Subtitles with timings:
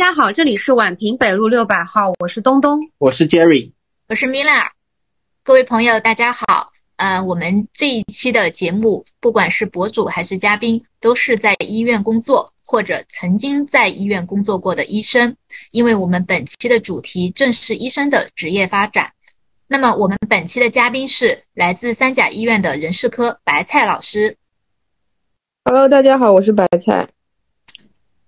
[0.00, 3.70] 家好，这里是宛平北路六百号，我是东东，我是 Jerry，
[4.08, 4.72] 我是米拉。
[5.42, 6.72] 各位朋友，大家好。
[6.96, 15.36] 呃，我们这一期的节目，不管是博主还是嘉宾，都是在医院工作或者曾经在医院工作过的医生。
[15.70, 19.12] 因为我们本期的主题正是医生的职业发展。
[19.66, 24.34] 那么，我们本期的嘉宾是来自三甲医院的人事科白菜老师。
[25.66, 27.06] Hello，大家好，我是白菜。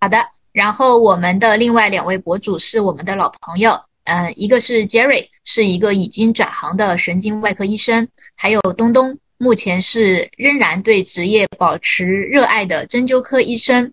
[0.02, 0.18] 好的，
[0.52, 3.80] 然后我们的另外两位博主是我们的老朋友。
[4.04, 13.92] 嗯，一个是 Jerry，是一个已经转行的神经外科医生，还有东东，目前是仍然对职业保持热爱的针灸科医生。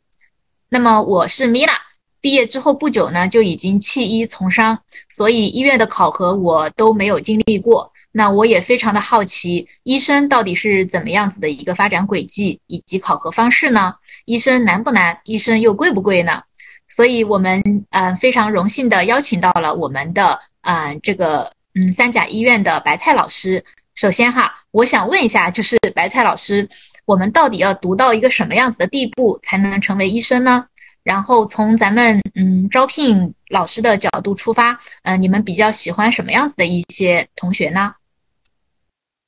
[0.67, 1.77] 那么我是 Mila，
[2.22, 7.94] 毕业之后不久呢就已经弃医从商，所以医院的考核我都没有经历过。
[8.12, 13.94] 那我也非常的好奇，医生到底是怎么样子的一个发展轨迹以及考核方式呢？
[14.26, 15.20] 医生难不难？
[15.26, 16.42] 医生又贵不贵呢？
[16.90, 23.64] 所以，我们嗯非常荣幸的邀请到了我们的嗯这个嗯三甲医院的白菜老师。
[23.95, 26.67] 首先哈，我想问一下，就是白菜老师，
[27.06, 30.66] 我们到底要读到一个什么样子的地步才能成为医生呢？
[31.04, 37.94] 然后从咱们嗯招聘老师的角度出发，嗯，你们比较喜欢什么样子的一些同学呢？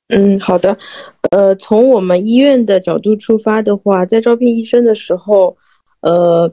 [0.08, 0.76] 嗯，好的，
[1.30, 5.56] 呃，从我们医院的角度出发的话，在招聘医生的时候，
[6.00, 6.52] 呃。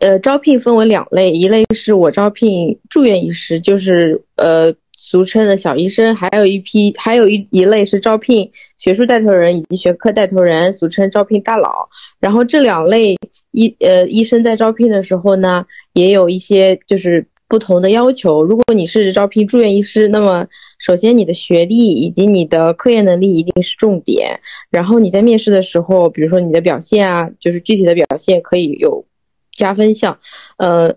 [0.00, 11.88] 呃，招聘分为两类，一类是我招聘住院医师，就是呃俗称的小医生，还有一批，还有一一类是招聘学术带头人以及学科带头人，俗称招聘大佬。
[12.20, 13.18] 然后这两类
[13.50, 18.44] 医呃医生在招聘的时候呢，也有一些就是不同的要求。
[18.44, 20.46] 如果你是招聘住院医师，那么
[20.78, 24.38] 首先你的学历以及你的科研能力一定是重点。
[24.70, 29.04] 然后你在面试的时候，比如说你的表现啊，就是具体的表现可以有。
[29.54, 30.18] 加分项，
[30.56, 30.96] 呃，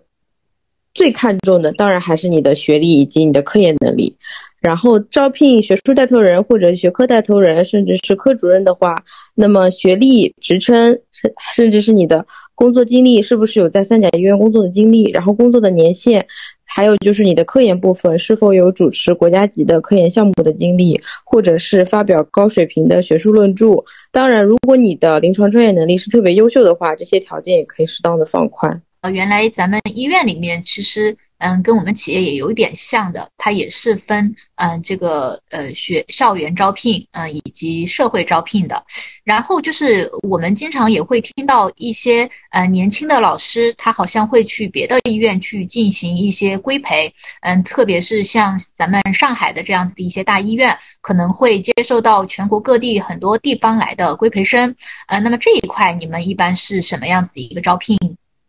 [0.93, 4.17] 最看重的当然还是你的学历以及你的科研能力。
[4.61, 9.03] 然后招聘学术带头人或者学科带头人，甚至是科主任的话，
[9.35, 12.25] 那么学历、职称，甚甚至是你的
[12.55, 15.11] 工作经历，是不是有在三甲医院工作的经历？
[15.11, 16.27] 然后工作的年限。
[16.65, 23.85] 还有就是你的科研部分是否有主持国家级的科研项目的经历，或者是发表高水平的学术论著。
[24.11, 28.81] 当然，如果你的临床专业能力是特别优秀的话，这些条件也可以适当的放宽。
[29.01, 38.83] 呃，原来咱们医院里面其实，嗯，跟我们企业也有点像的，它也是分，嗯，这个呃学校园招聘，嗯，以及社会招聘的。
[39.23, 54.75] 然后就是我们经常也会听到一些，呃，年轻的老师，他好像会去别的医院去进行一些规培，嗯，特别是像咱们上海的这样子的一些大医院，可能会接受到全国各地很多地方来的规培生。
[55.09, 57.95] 呃，那么这一块你们一般是什么样子的一个招聘？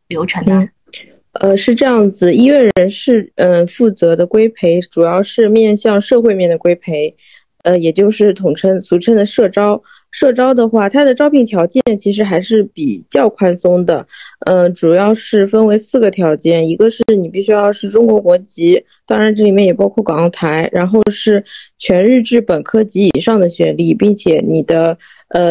[0.09, 0.67] 流程呢？
[1.41, 7.17] 呃，是这样子，医院人事嗯负责的规培主要是面向社会面的规培，
[7.63, 9.83] 呃，也就是统称俗称的社招。
[10.13, 14.07] 社招的话，它的招聘条件其实还是比较宽松的，
[14.47, 21.45] 嗯，主要是分为四个条件，一个是你必须要是中国国籍，当然这里面也包括港澳台，然后是
[21.77, 24.97] 全日制本科及以上的学历，并且你的
[25.29, 25.51] 呃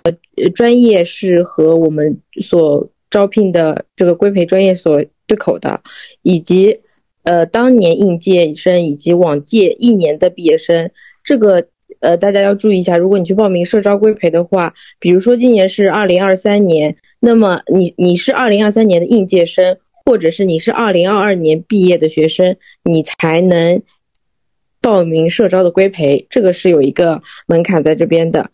[0.56, 5.82] 专业是和我们所招聘的这个规培专业所对口的，
[6.22, 6.82] 以及
[7.24, 10.92] 呃当年应届生以及往届一年的毕业生，
[11.24, 11.68] 这个
[12.00, 23.82] 呃大家要注意一下，如果你去报名社招规培的话，比如说今年是二零二三年，那么你你是二零二三年的应届生，或者是你是二零二二年毕业的学生，你才能
[24.82, 28.52] 报名社招的规培，这个是有一个门槛在这边的。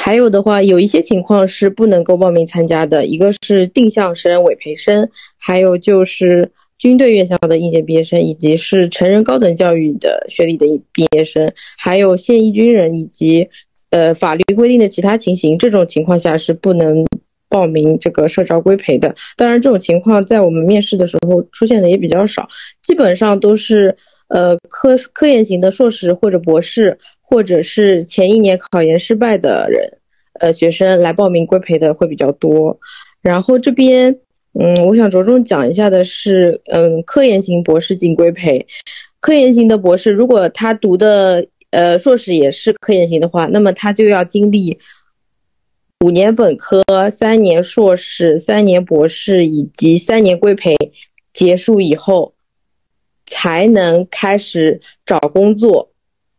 [0.00, 13.48] 还有的话，有一些情况是不能够报名参加的，一个是定向生、委培生，还有就是军队院校的应届毕业生，以及是成人高等教育的学历的毕业生，还有现役军人以及
[13.90, 17.06] 呃法律规定的其他情形，这种情况下是不能
[17.48, 19.14] 报名这个社招规培的。
[19.36, 22.48] 当然，这种情况在我们面试的时候出现的也比较少，
[22.82, 23.98] 基本上都是
[24.32, 26.98] 呃科科研型的硕士或者博士。
[27.32, 29.96] 或者是前一年考研失败的人，
[30.38, 32.78] 呃，学生来报名规培的会比较多。
[33.22, 34.18] 然后这边，
[34.52, 38.66] 嗯，我想着重讲一下的是，嗯，科研型博士进规培。
[39.20, 44.78] 科研型的博士，如果他读的呃硕士也是科研型的话，那么他就要经历
[46.04, 50.76] 五年本科、三年硕士、三年博士以及三年规培
[51.32, 52.34] 结束以后，
[53.32, 55.88] 才能开始找工作。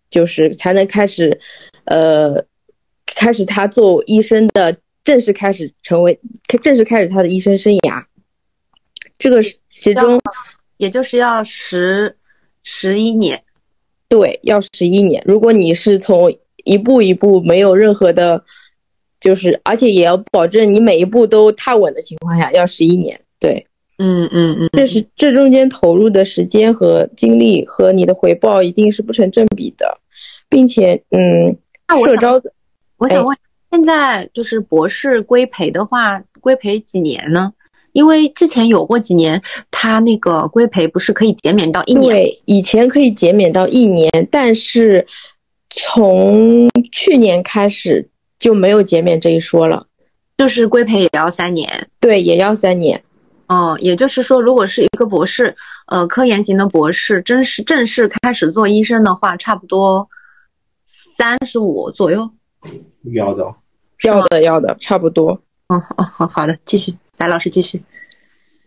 [0.09, 1.39] 就是才能开始，
[1.85, 2.45] 呃，
[3.07, 6.19] 开始他做医生的正式开始成为
[6.61, 8.05] 正式开始他的医生生涯。
[9.17, 9.41] 这个
[9.71, 10.21] 其中
[10.77, 12.15] 也就是要十
[12.61, 13.43] 十一年，
[14.07, 15.23] 对，要十一年。
[15.25, 18.45] 如果你是从一步一步没有任何的，
[19.19, 23.19] 就是而且也要保证你每一步都踏稳的情况下，要十一年。
[23.39, 23.65] 对，
[23.97, 29.99] 嗯嗯嗯，这是这中间投入的时间和精力和你的回报一定是不成正比的，
[30.49, 31.57] 并且，嗯，
[31.87, 32.53] 那我社招的，
[32.97, 33.37] 我想问，
[33.71, 37.53] 现在就是博士规培的话，规培几年呢？
[37.91, 42.11] 因为之前有过几年，他那个规培不是可以减免到一年？
[42.11, 45.05] 对，以前可以减免到一年，但是
[45.69, 49.85] 从去年开始就没有减免这一说了。
[50.35, 53.03] 就是规培也要三年，对，也要三年。
[53.47, 55.55] 哦，也就是说，如果是一个博士，
[55.87, 60.07] 呃，科研型的博士，正式正式开始做医生的话，差不多
[61.17, 62.31] 三十五左右。
[63.13, 63.55] 要的，
[64.03, 65.41] 要的，要的，差不多。
[65.67, 67.83] 哦哦，好好的，继续，白老师继续。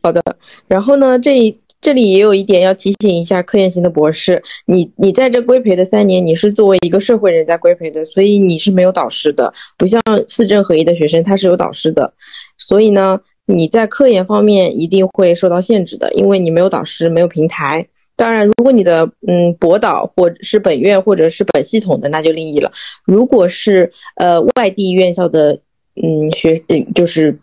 [0.02, 0.22] 好的，
[0.68, 12.14] 然后呢，这这里也有一点要提醒一下科研型的博士，你你在这规培的三年，你是作为一个社会人在规培的，所以你是没有导师的，不像四证合一的学生他是有导师的，
[12.58, 17.88] 所以呢，你在科研方面一定会受到限制的，因为你没有导师，没有平台。
[18.16, 22.72] 当然，如果你的嗯博导或者是本院或者是本系统的，那就另议了。
[23.04, 25.60] 如果是呃外地院校的
[25.94, 27.38] 嗯学嗯就是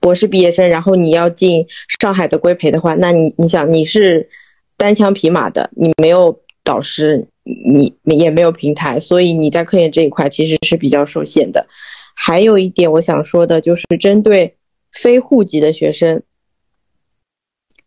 [0.00, 1.66] 博士毕业生，然后你要进
[2.00, 4.30] 上海的规培的话，那你你想你是
[4.78, 11.66] 单枪匹马的，你没有导师，你也没有平台，所以你在科研这一块其实是比较受限的。
[12.14, 14.56] 还有一点我想说的就是针对
[14.92, 16.22] 非户籍的学生。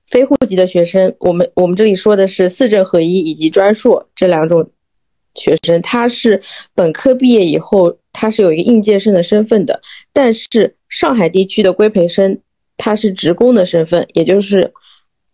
[0.08, 4.72] 非户籍的学生，我们我们这里说的是四证合一以及专硕这两种
[5.36, 6.44] 学生，他是
[6.76, 9.82] 本科毕业以后，他是有一个应届生的身份的。
[10.12, 12.42] 但是上海地区的规培生，
[12.76, 14.74] 他是职工的身份，也就是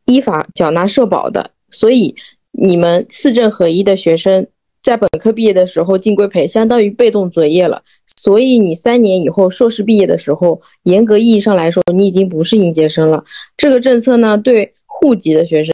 [0.05, 1.49] 依法缴纳社保的。
[1.71, 2.15] 所以
[2.51, 4.45] 你们四证合一的学生，
[4.83, 7.83] 在本科毕业的时候进规培，相当于被动择业了。
[8.17, 13.23] 所以你三年以后硕士毕业的时候，严格意义上来说，你已经不是应届生了。
[13.55, 15.73] 这个政策呢，对户籍的学生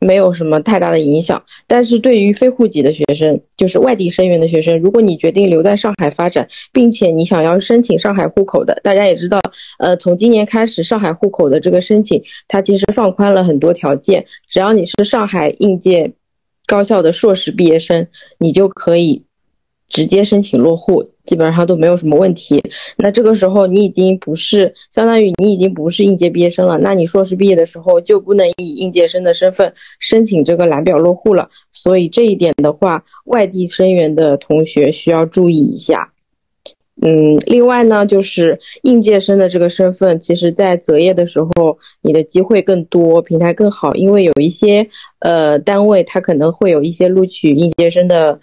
[0.00, 9.40] 没有什么太大的影响，但是对于非户籍的学生，就是外地生源的学生，如果你决定留在上海发展，并且你想要申请上海户口的，大家也知道，
[9.78, 16.12] 呃，从今年开始，上海户口的这个申请，它其实放宽了很多条件，只要你是上海应届
[16.66, 18.08] 高校的硕士毕业生，
[18.38, 19.24] 你就可以
[19.88, 21.10] 直接申请落户。
[21.28, 22.62] 基本上都没有什么问题。
[22.96, 31.50] 那这个时候你已经不是相当于你已经不是应届毕业生了，那你硕士毕业的时候就不能以应届生的身份申请这个蓝表落户了。
[31.70, 36.12] 所以这一点的话，外地生源的同学需要注意一下。
[37.00, 44.88] 嗯，另外呢，就是应届生的这个身份，其实在择业的时候，你的机会更多，平台更好，因为有一些
[45.20, 48.40] 呃单位它可能会有一些录取应届生的。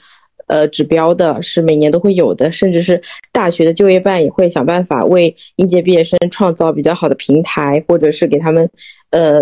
[0.48, 3.02] 呃，指标的是每年都会有的，甚至是
[3.32, 8.70] 大学的就业办也会想办法为应届毕业生创造比较好的平台，或者是给他们
[9.10, 9.42] 呃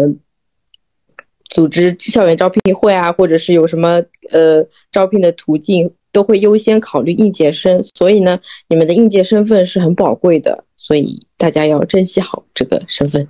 [1.50, 7.84] 组织校园招聘会啊，或者是有什么呃招聘的途径，都会优先考虑应届生。
[7.84, 8.40] 所以呢，
[8.70, 13.28] 你们的应届身份是很宝贵的，所以大家要珍惜好这个身份。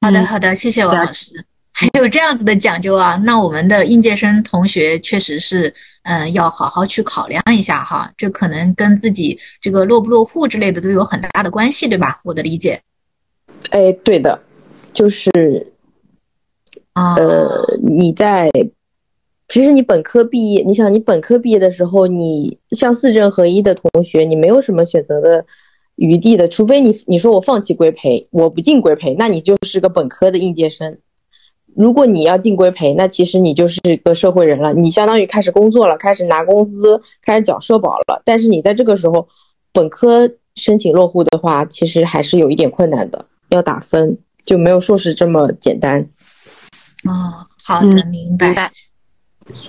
[0.00, 1.44] 好的，好的，谢谢王老师。
[1.76, 12.20] 还有这样子的讲究啊，那我们的应届生同学确实是，嗯，要好好去考量一下哈，这可能跟自己这个落不落户之类的都有很大的关系，对吧？
[12.22, 12.80] 我的理解。
[13.70, 14.40] 哎，对的，
[14.92, 15.72] 就是，
[16.94, 18.52] 呃，你在，
[19.48, 25.44] 其实你本科毕业，你想你本科毕业的时候，你像四证合一的同学，你没有什么选择的
[25.96, 30.98] 余地的，除非你你说我放弃规培，我不进规培，那你就是个本科的应届生。
[31.76, 38.22] 如果你要进规培，那其实你就是一个社会人了，你相当于开始工作了，开始拿工资，开始缴社保了。
[38.24, 39.28] 但是你在这个时候，
[39.72, 46.08] 本科申请落户的话，其实还是有一点困难的，要打分，就没有硕士这么简单。
[47.04, 48.70] 哦，好的，明白。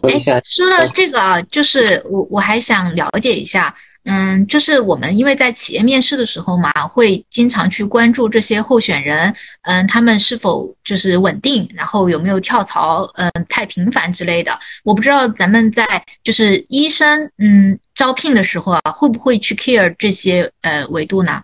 [0.03, 3.75] 哎，说到这个啊，就是我我还想了解一下。
[4.07, 9.33] 嗯，就是我们因为在企业面试的时候嘛，会经常去关注这些候选人，
[9.63, 14.59] 嗯，他们是否就是稳定，然后有没有跳槽，嗯，太频繁之类的。
[14.83, 21.41] 我不知道咱们在就是医生，嗯，招聘的时候啊，会不会去 care 这些呃维度呢？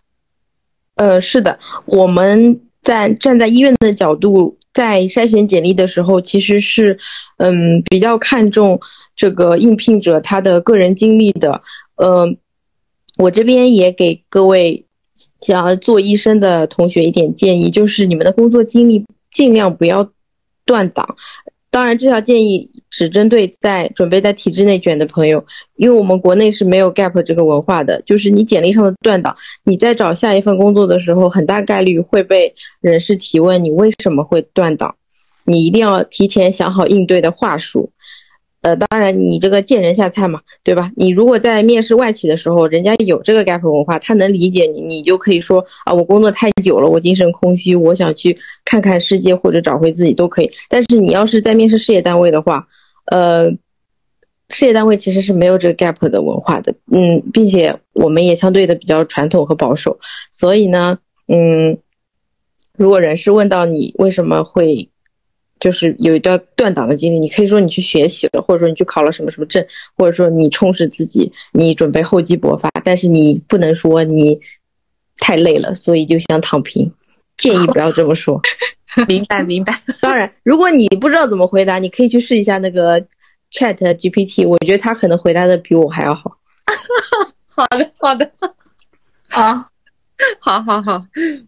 [0.98, 7.00] 呃，是的，我们在站在医院的角度，在筛选简历的时候，其实是
[7.38, 8.80] 嗯比较看重
[9.16, 11.64] 这个应聘者他的个人经历的，
[11.96, 12.38] 嗯。
[13.22, 14.88] 我这边也给各位
[15.40, 20.12] 想要做医生的同学一点建议，就是你们的工作经历尽量不要
[20.66, 21.18] 断档。
[21.70, 28.02] 当然，这条建议只针对在准备在体制内卷的朋友，因为我们国内是没有 gap 这个文化的。
[28.02, 34.96] 就是你简历上的断档，你在找下一份工作的时候，很大概率会被人事提问你为什么会断档，
[35.46, 37.92] 你一定要提前想好应对的话术。
[38.62, 40.92] 呃，当然，你这个见人下菜嘛，对吧？
[40.96, 50.52] 你如果在面试外企的时候，人家有这个 gap 文化，他能理解你，你就可以说啊，我工作太久了，我精神空虚，我想去看看世界或者找回自己都可以。
[50.70, 52.68] 但是你要是在面试事业单位的话，
[53.06, 53.50] 呃，
[54.50, 60.00] 事业单位其实是没有这个 gap 的文化的，嗯，并且我们也相对的比较传统和保守，
[60.32, 61.80] 所以呢，嗯，
[62.78, 64.91] 如果人事问到你为什么会。
[65.62, 69.66] 就是有一段断档的经历，你可以说你去学习了，或者说你去考了什么什么证，
[69.96, 74.42] 或者说你充实自己，你准备厚积薄发，但是你不能说你
[75.18, 76.92] 太累了，所以就想躺平。
[77.38, 78.42] 建议不要这么说。
[79.08, 79.82] 明白明白。
[80.02, 83.00] 当然，如果你不知道怎么回答，你可以去试一下那个
[83.52, 86.38] Chat GPT，我觉得他可能回答的比我还要好。
[87.48, 88.32] 好的好的。
[89.30, 89.71] 啊。
[90.40, 91.06] 好好好，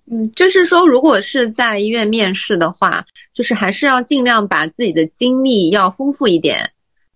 [0.10, 6.72] 嗯，就是说，如果是在医院面试的话，就是还是要尽量把自己的经历要丰富一点，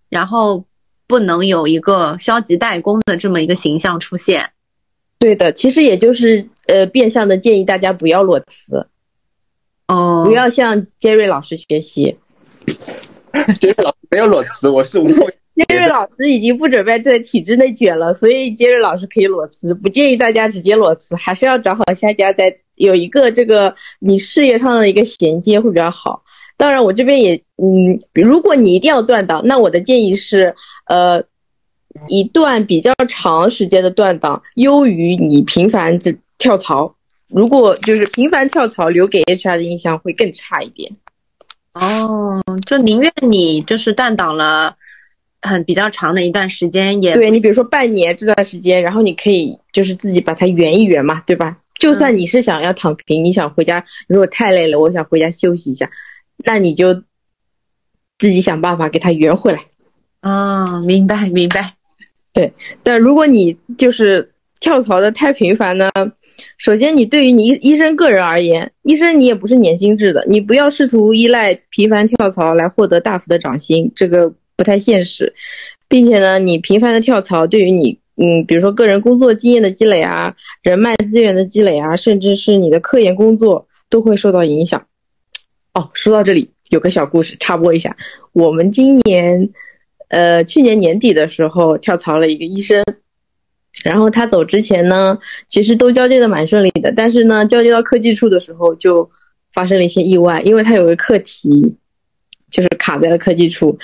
[0.09, 0.65] 然后
[1.07, 4.51] 不能有一个消极怠工的这么一个形象出现。
[5.19, 8.87] 对的，其实也就是呃，变相的建议大家不要裸辞，
[9.87, 12.17] 哦，不要向杰瑞老师学习。
[13.59, 15.07] 杰瑞老师没有裸辞，我是无。
[15.57, 26.23] 杰瑞老师已经不准备在体制内卷了，所以杰瑞老师可以裸辞，不建议大家直接裸辞，还是要找好下家，在有一个这个你事业上的一个衔接会比较好。
[26.57, 31.23] 当然，我这边也，嗯，如果你一定要断档，那我的建议是，呃，
[32.07, 36.95] 一段比较长时间的断档，优于你频繁的跳槽。
[37.29, 40.91] 如果就是频繁跳槽，留给 HR 的印象会更差一点。
[41.73, 44.75] 哦，就宁愿你就是断档了。
[45.41, 51.59] 很比较长的一段时间，也对你比如说半年这段时间，然后你可以就是自己把它圆一圆嘛，对吧？
[51.77, 55.91] 就算你是想要躺平，你想回家，如果太累了，我想回家休息一下，
[56.37, 57.03] 那你就
[58.17, 59.65] 自己想办法给它圆回来。
[60.21, 61.75] 啊，明白明白。
[62.33, 65.91] 对，但如果你就是跳槽的太频繁呢，
[66.57, 74.33] 首先你对于你医生个人而言，医生你也不是年薪制的，你不要试图依赖频繁跳槽来获得大幅的涨薪，这个。
[74.57, 75.35] 不太现实，
[75.87, 84.87] 并且呢，你频繁的跳槽对于你，嗯，比如说个人工作经验的积累啊，人脉资源的积累啊，甚至是你的科研工作都会受到影响。
[85.73, 87.95] 哦，说到这里有个小故事插播一下，
[88.33, 89.51] 我们今年，
[90.07, 92.83] 呃，去年年底的时候跳槽了一个医生，
[93.83, 99.11] 然后他走之前呢，其实都交接的蛮顺利的，但是呢，交接到科技处的时候就
[99.51, 101.75] 发生了一些意外，因为他有个课题，
[102.51, 103.77] 就是卡在了科技处。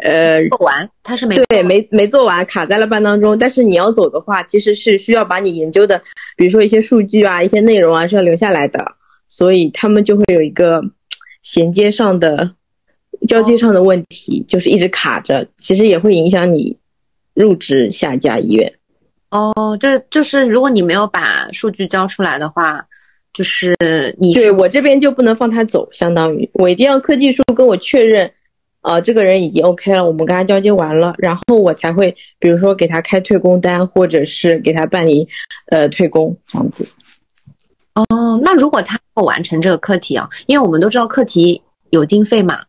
[0.00, 3.36] 呃，做完他是没对，没没做完，卡在了半当中。
[3.36, 6.02] 但是你要走的话，其实是需要把你研究的，
[6.36, 8.94] 比如说一些数据啊、一些内容啊，是要留下来的。
[9.26, 10.82] 所以他们就会有一个
[11.42, 12.54] 衔接上的、
[13.28, 15.48] 交接上的问题，就是一直卡着。
[15.56, 16.78] 其实也会影响你
[17.34, 18.74] 入职下家医院。
[19.30, 22.86] 哦，对就是如果你没有把数据交出来的话，
[23.32, 23.76] 就是
[24.18, 28.32] 你对我这边就不能放他走，相当于我一定要科技叔跟我确认。
[28.80, 35.28] 呃，这个人已经 OK 了，我们跟他交接完了，然后我才会，比如说给他开退工单，或者是给他办理
[35.66, 36.86] 呃退工这样子。
[37.94, 42.66] 哦，那如果他没有完成这个课题啊，因为我们都知道课题有经费嘛，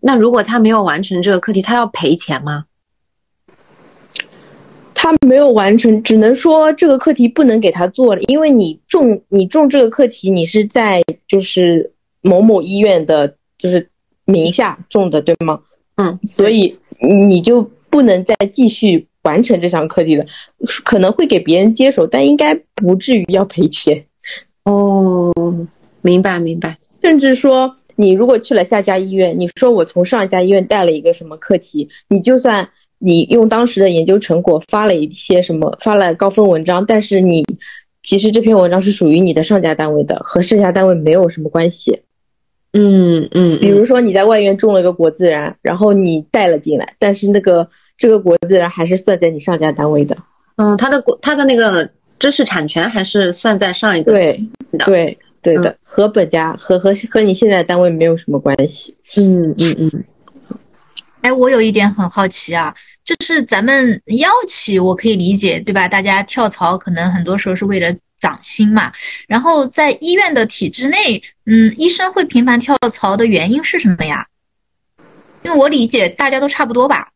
[0.00, 2.64] 那如果他没有完成这个课题，他要赔钱吗？
[5.10, 13.88] 他没有完成，只能说这个课题不能给他做了，因为你中你中这个课题，你是在就是某某医院的，就是。
[14.30, 15.60] 名下中的对吗？
[15.96, 20.26] 嗯，所以你就不能再继续完成这项课题了，
[20.84, 24.04] 可能会给别人接手，但应该不至于要赔钱。
[24.64, 25.32] 哦，
[26.02, 26.76] 明白明白。
[27.02, 32.68] 甚至说，你如果去了下家医院，你说我从上一家医院带了一个什么课题，你就算
[32.98, 37.44] 你用当时的研究成果发了一些什么，发了高分文章，但是你
[38.02, 42.02] 其实这篇文章是属于你的上家单位的，和这家单位没有什么关系。
[42.72, 50.18] 嗯嗯，比如说你在外院种了个果自然，然后你带了进来，但是那个这个果自然还是算在你上家单位的。
[50.56, 54.12] 嗯，他的果他的那个知识产权还是算在上一个。
[54.12, 54.44] 对
[54.84, 58.96] 对对的，和本家和和和你现在单位没有什么关系。
[59.16, 60.04] 嗯嗯嗯。
[61.28, 65.86] 哎，我有一点很好奇啊，就是咱们药企我可以理解，对吧？
[65.86, 68.90] 大家跳槽可能很多时候是为了涨薪嘛。
[69.26, 74.26] 然后在医院的体制内，嗯，医生会频繁跳槽的原因是什么呀？
[75.42, 77.10] 因为我理解大家都差不多吧。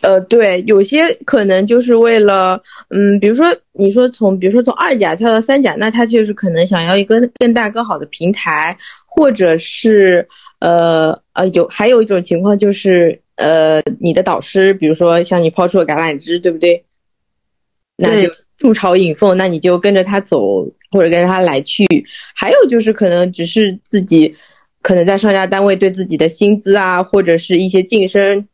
[0.00, 10.26] 呃，对，有些可能就是为了，嗯，比如说你说从，比如说从二甲跳到三甲，那他就是可能想要一个更大更好的平台，或者是，
[10.66, 16.84] 呃呃，有还有一种情况就是，呃，你的导师，比如说向你抛出了橄榄枝，对不对？
[17.96, 21.86] 那就筑巢引凤，那你就跟着他走，或者跟着他来去。
[22.34, 24.34] 还有就是可能只是自己，
[24.82, 28.48] 可能在上家单位对自己的薪资啊，或者是一些晋升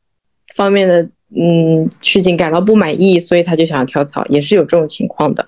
[0.54, 1.09] 方面的。
[1.35, 5.47] 嗯，事情感到不满意，所以他就想要跳槽，也是有这种情况的。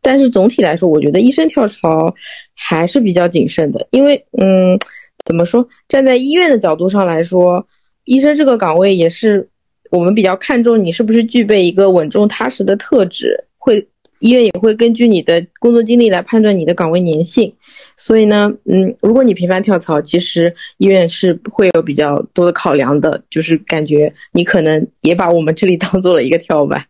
[0.00, 2.14] 但是总体来说，我觉得医生跳槽
[2.54, 4.78] 还是比较谨慎的，因为嗯，
[5.26, 7.66] 怎么说，站在医院的角度上来说，
[8.04, 9.50] 医生这个岗位也是
[9.90, 13.88] 我们比较看重你是不是具备一个稳重踏实的特质，会
[14.20, 17.54] 医院也会根据你的工作经历来判断你的岗位粘性。
[17.98, 26.86] 所以呢，嗯，如果你频繁跳槽，其实医院是会有比较多的考量的，就是感觉你可能也把我们这里 当做了一个跳板。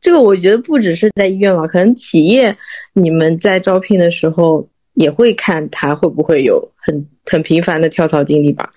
[0.00, 2.56] 这个我觉得不只是在医院吧，可能企业
[2.92, 8.70] 你们在招聘的时候也会看他会不会有很很频繁的跳槽经历吧。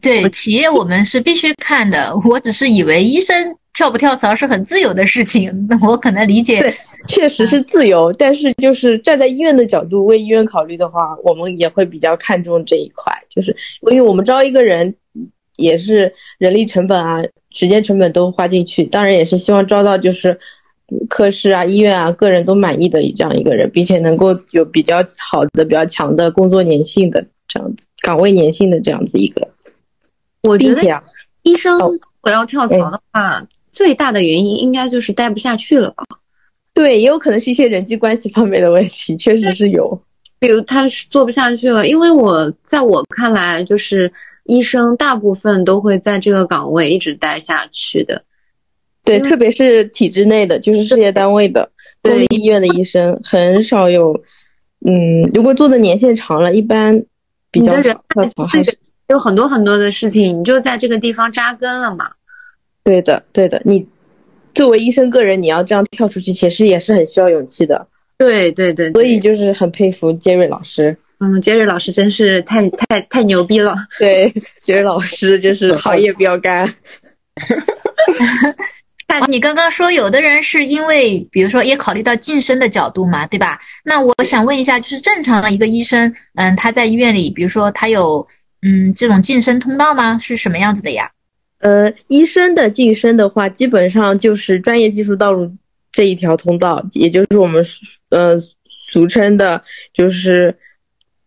[0.00, 2.14] 对，企业我们是必须看的。
[2.24, 3.56] 我只是以为医生。
[3.72, 6.60] 跳不跳槽是很自由的事情，那我可能理解。
[6.60, 6.74] 对，
[7.08, 13.56] 确实是自由，但是就是站在医院的角度为医院考虑的话，我们也会比较看重这一块，就是
[13.90, 14.94] 因为我们招一个人，
[15.56, 20.38] 也是人力成本啊、时间成本都花进去，当然也是希望招到就是
[21.08, 29.48] 科室啊、医院啊、个人都满意的这样一个人，并且能够有比较好的、比较强的工作粘性的这样子岗位粘性的这样子一个。
[30.42, 31.02] 我觉得
[31.42, 31.78] 医生
[32.22, 33.46] 我要跳槽的话。
[33.72, 36.04] 最大的原因应该就是待不下去了吧？
[36.74, 40.02] 对，也有可能是一些人际关系方面的问题，确实是有。
[40.40, 48.24] 比如他是做不下去了，因为我在我看来，就是医生大部分都会在这个岗位一直待下去的。
[49.04, 51.70] 对，特别是体制内的，就是事业单位的
[52.02, 54.22] 公立医院的医生，很少有。
[54.82, 57.04] 嗯，如果做的年限长了，一般
[57.50, 58.02] 比较少。
[58.48, 62.12] 还是有很多很多的事情，你就在这个地方扎根了嘛。
[62.82, 63.60] 对的，对的。
[63.66, 63.86] 你
[64.54, 67.88] 作为医生个人，你要这样跳出去，其实也是很需要勇气的。
[68.16, 70.96] 对对对，所以就是很佩服杰瑞老师。
[71.18, 73.76] 嗯，杰瑞老师真是太太太牛逼了。
[73.98, 74.32] 对，
[74.62, 76.74] 杰瑞老师就是行业标杆。
[79.28, 83.58] 你刚刚说有的人是因为，比如说也考虑到晋升的角度嘛，对吧？
[83.84, 88.26] 那我想问一下，就是正常的一个医生，嗯，他在医院里，比如说他有
[88.62, 90.18] 嗯这种晋升通道吗？
[90.18, 91.10] 是什么样子的呀？
[91.58, 95.52] 呃，医生的晋升的话，基本上就是专业技术道路
[95.92, 97.64] 这一条通道，也就是我们
[98.08, 100.56] 呃俗称的，就是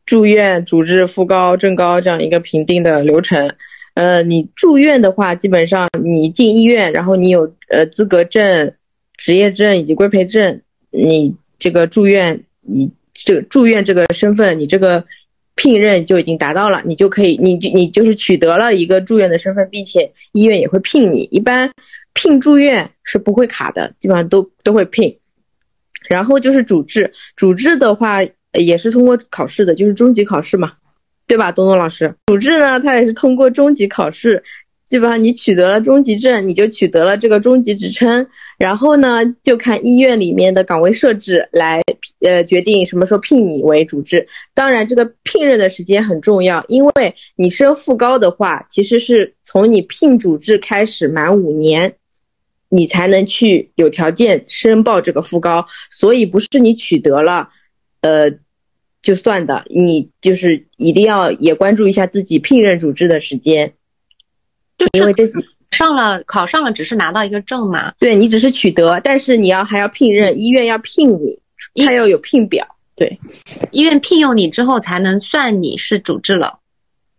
[0.06, 3.56] 住院、主治、副高、正高这样一个评定的流程。
[3.94, 8.74] 呃，你住院的话，基本上你进医院，然后你有呃资格证、
[9.18, 15.06] 执业证以及规培证，你这个住院，你这个住院这个身份，你这个。
[15.56, 21.30] 聘任就已经达到了，你就可以，你就你就是取得了一个住院的身份，并且医院也会聘你。
[21.30, 21.72] 一般
[22.16, 25.20] 聘住院是不会卡的，基本上都都会聘。
[26.10, 30.74] 然后就是主治，主治的话也是通过考试的，就是中级考试嘛，
[31.34, 32.14] 对吧，东东老师？
[32.28, 34.44] 主治呢，他也是通过中级考试。
[34.86, 38.28] 基本上你取得了中级证，你就取得了这个中级职称，
[38.60, 41.82] 然后呢，就看医院里面的岗位设置来，
[42.20, 44.28] 呃，决定什么时候聘你为主治。
[44.54, 51.96] 当然，这个聘任的时间很重要，因为你升副高的话，其实是从你聘主治开始满五年，
[52.70, 57.50] 你才能去有条件申报这个副高，所以不是你取得了，
[58.02, 58.34] 呃，
[59.04, 63.74] 就算的，你就是一定要也关注一下自己聘任主治的时间
[64.78, 64.88] 就。
[64.94, 65.26] 因为这
[65.72, 67.94] 上了考上了，只是拿到一个证嘛。
[68.00, 71.40] 对你只是取得，但是你要还要聘任，医院要聘你，
[71.84, 72.76] 他要有聘表。
[72.96, 73.20] 对，
[73.72, 76.60] 医院聘用你之后，才能算你是主治了。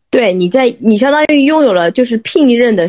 [0.09, 2.87] 对，你在你相当于拥有了就是聘任的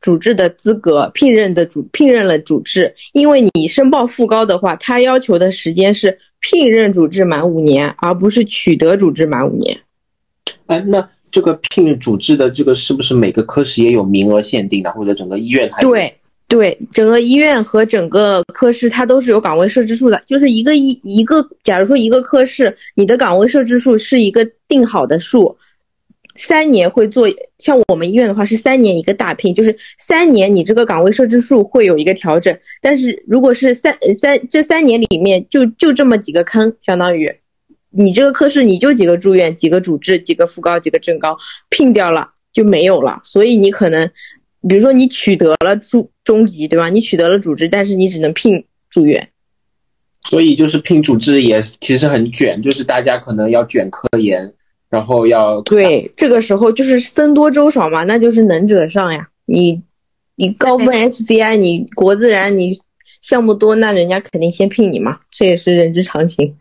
[0.00, 2.94] 主治的资格，聘任的主聘任了主治。
[3.12, 9.80] 因为你申报副高的话，他要求的时间是聘任主治满五年，而不是取得主治满五年。
[10.66, 11.08] 哎，那。
[11.30, 16.14] 这个聘主治的这个是不是每个科室也有名额限定的，或者整个医院还对
[16.48, 25.58] 对，整个医院和整个科室它都是有岗位设置数的，就是一个一一个，假如说一个科室你的岗位设置数是一个定好的数，
[26.38, 37.34] 三年会做，像我们医院的话是三年一个大聘，就是三年你这个岗位设置数会有一个调整，但是如果是三三这三年里面就就这么几个坑，相当于
[37.90, 44.10] 你这个科室你就几个住院、几个主治、几个副高、几个正高，聘掉了就没有了，所以你可能，
[44.68, 46.88] 比如说你取得了住中级，对吧？
[46.88, 49.30] 你取得了主治，但是你只能聘住院。
[50.28, 54.52] 所以就是聘主治也其实很卷，就是大家可能要卷科研，
[54.90, 59.28] 然后要对，这个时候就是僧多粥少嘛，那就是能者上呀。
[59.44, 59.82] 你
[60.34, 62.80] 你高分 SCI，你国自然你
[63.20, 66.56] 项目多，那人家肯定先聘你嘛，这也是人之常情。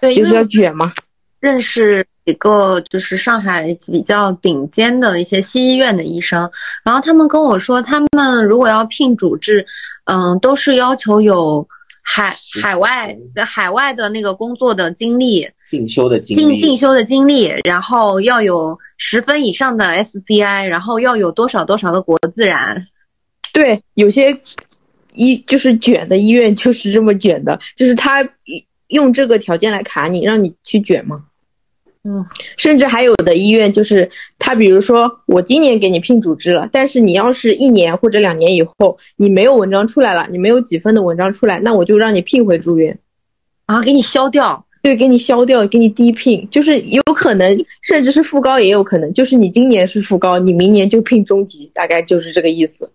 [0.00, 0.92] 对，就是要卷嘛。
[1.40, 6.50] 认识几个就是上海比较顶尖的一些西医院的医生，
[6.84, 9.66] 然后他们跟我说，他们如果要聘主治，
[10.04, 11.68] 嗯，都是要求有。
[12.08, 22.86] 海海外的海外的那个工作的经历，进修的经历，进进修的经历，然后要有十分以上的 SCI，然后要有多少多少的国自然。
[23.52, 24.40] 对，有些
[25.14, 28.28] 医就是卷的医院就是这么卷的，就是他
[28.88, 31.24] 用这个条件来卡你，让你去卷嘛。
[32.08, 32.24] 嗯，
[32.56, 43.00] 甚至还有的医院就是他，比如说我今年给你聘主治了，但是你要是一年或者两年以后你没有文章出来了，你没有几分的文章出来，那我就让你聘回住院，
[43.64, 52.88] 啊，给你消掉，对，给你消掉，给你低聘，就是有可能，甚至是副高也有可能，就是你今年是副高，你明年就聘中级，大概就是这个意思。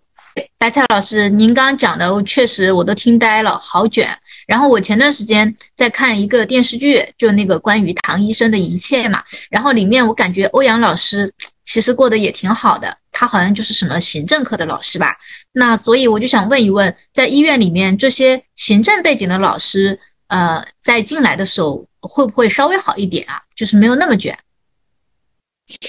[0.56, 4.08] 白菜老师，您刚刚讲的确实我都听呆了，好卷。
[4.46, 9.22] 然后我前段时间在看一个电视剧，就那个关于唐医生的一切嘛。
[9.50, 11.30] 然后里面我感觉欧阳老师
[11.62, 15.14] 其实过得也挺好的，他好像就是什么行政科的老师吧。
[15.52, 20.00] 那所以我就想问一问，在医院里面这些行政背景的老师，
[20.32, 23.42] 呃，在进来的时候会不会稍微好一点啊？
[23.54, 24.38] 就是没有那么卷。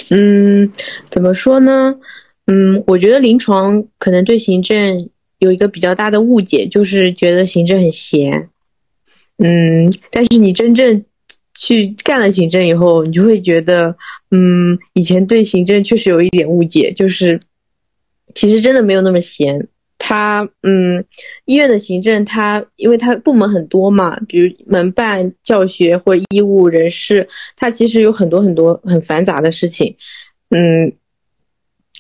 [0.10, 0.70] 嗯，
[1.10, 1.96] 怎么说呢？
[2.46, 8.50] 嗯，我觉得临床可能对行政有一个比较大的误解，就是觉得行政很闲。
[9.38, 11.06] 嗯，但是你真正
[11.56, 13.96] 去干了行政以后，你就会觉得，
[14.30, 17.40] 嗯，以前对行政确实有一点误解，就是
[18.36, 19.70] 其实真的没有那么闲。
[20.06, 21.06] 他，嗯，
[21.46, 29.96] 医院的行政，他因为他部门很多嘛，比如门办、教学或医务、人事，他其实有很多很多很繁杂的事情。
[30.50, 30.94] 嗯。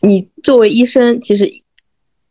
[0.05, 1.49] 你作为医生，其实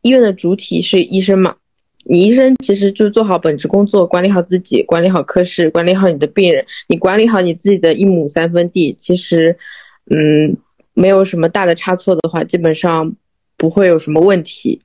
[0.02, 1.56] 医院的主体是医生嘛？
[2.04, 9.56] 你医生其实就做好本职工作，管理好自己，管理好科室，管理好你的病人，你管理好你自己的一亩三分地，其实，
[10.11, 10.58] 嗯，
[10.92, 13.16] 没有什么大的差错的话，基本上
[13.56, 14.82] 不会有什么问题。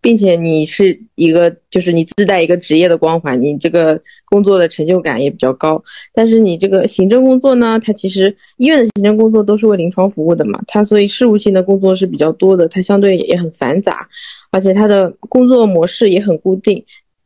[0.00, 5.82] 并且你是一个，就是你自带一个职业的光环，你这个工作的成就感也比较高。
[6.14, 14.08] 但是你这个行政工作呢，它其实医院的行政工作都是为临床服务的嘛，它所以事务性的工作是比较多的，它相对也很繁杂，
[14.50, 16.84] 而且它的工作模式也很固定，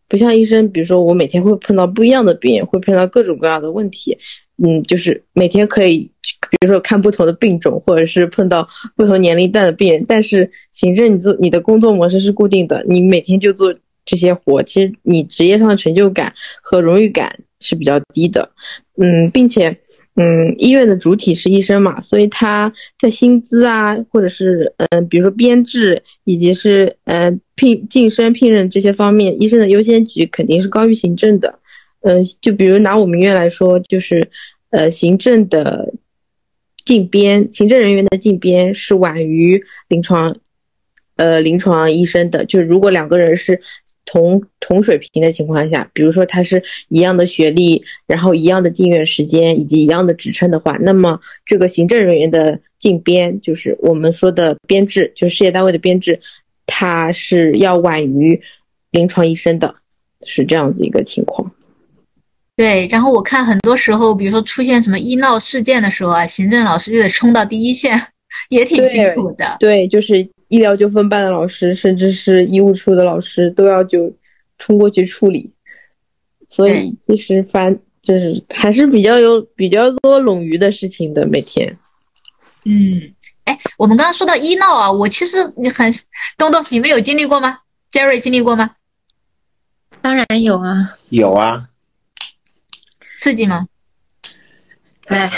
[0.08, 4.18] 不像医生，比如说我每天会碰到不一样的病，会碰到各种各样的问题。
[4.56, 6.10] 嗯，就是每天可以，
[6.50, 10.04] 比如说看不同的病种，或者是碰到不同年龄段的病人。
[10.06, 18.50] 但是行政你做你的工作模式是固定的，你每天就做这些活，其实你职业上的成就感和荣誉感是比较低的。
[18.96, 19.78] 嗯，并且，
[20.14, 31.58] 嗯，医院的主体是医生嘛，所以他在薪资啊，或者是嗯，比如说编制以及是呃聘晋升聘任这些方面，医生的优先级肯定是高于行政的。
[32.02, 34.30] 嗯，就比如拿我们医院来说，就是，
[34.70, 35.94] 呃，行政的
[36.84, 40.36] 进编，行政人员的进编是晚于临床，
[41.14, 42.44] 呃，临床医生的。
[42.44, 43.60] 就是如果两个人是
[44.04, 56.20] 同同水平的情况下，比如说他是一样的学历，然后一样的进院时间以及一样的职称的话，那么这个行政人员的进编，就是我们说的编制，就是事业单位的编制，
[56.66, 58.42] 它是要晚于
[58.90, 59.76] 临床医生的，
[60.26, 61.52] 是这样子一个情况。
[62.62, 68.00] 对，然后我看很多时候，比如说出现什么医闹事件的时候啊，行政老师就得冲到第一线，
[68.50, 69.56] 也挺辛苦的。
[69.58, 74.12] 对，就是医疗纠纷办的老师，甚至是医务处的老师，都要就
[74.60, 75.52] 冲过去处理。
[76.48, 81.76] 所以其实反就是还是比较有比较多冗余的事情的每天。
[82.64, 85.92] 嗯，哎，我们刚刚说到医闹啊，我其实你很
[86.38, 87.58] 东东，你们有经历过吗
[87.90, 88.70] ？Jerry 经历过吗？
[90.00, 91.66] 当然有啊，有啊。
[93.22, 93.68] 刺激吗？
[95.06, 95.30] 哎，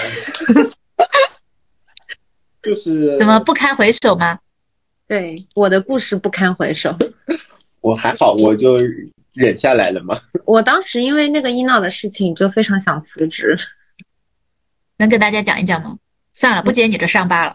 [2.62, 4.38] 就是怎么不堪回首吗？
[5.06, 6.96] 对，我的故事不堪回首。
[7.82, 8.78] 我还好，我就
[9.34, 10.18] 忍下来了嘛。
[10.46, 13.58] 我当时因为那个医闹的事情，就非常想辞职。
[14.96, 15.98] 能给大家讲一讲吗？
[16.32, 17.54] 算了，不揭你的伤疤了。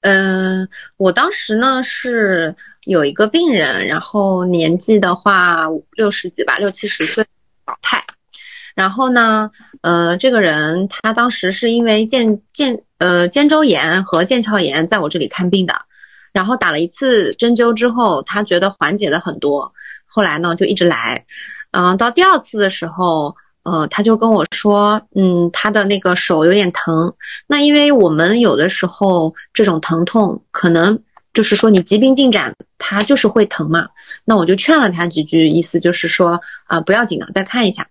[0.00, 7.26] 嗯， 我当时呢是有一个病人，然后年纪的话六十几吧，六七十岁
[7.66, 8.01] 老太。
[8.74, 15.74] 然后呢，呃，这个人他当时是因为肩肩呃肩周炎和腱鞘炎在我这里看病的，
[16.32, 19.72] 然后打了一次针灸之后，他觉得缓解了很多，
[20.06, 21.26] 后来呢就一直来，
[21.70, 23.36] 嗯，到第二次的时候。
[23.64, 27.14] 呃，他就跟我说，嗯，他的那个手有点疼。
[27.46, 33.90] 那因为我们有的时候这种疼痛，可能就是说你疾病进展，他就是会疼嘛。
[34.24, 37.86] 那我就劝了他几句，意思就是说啊，不要紧的，再看一下。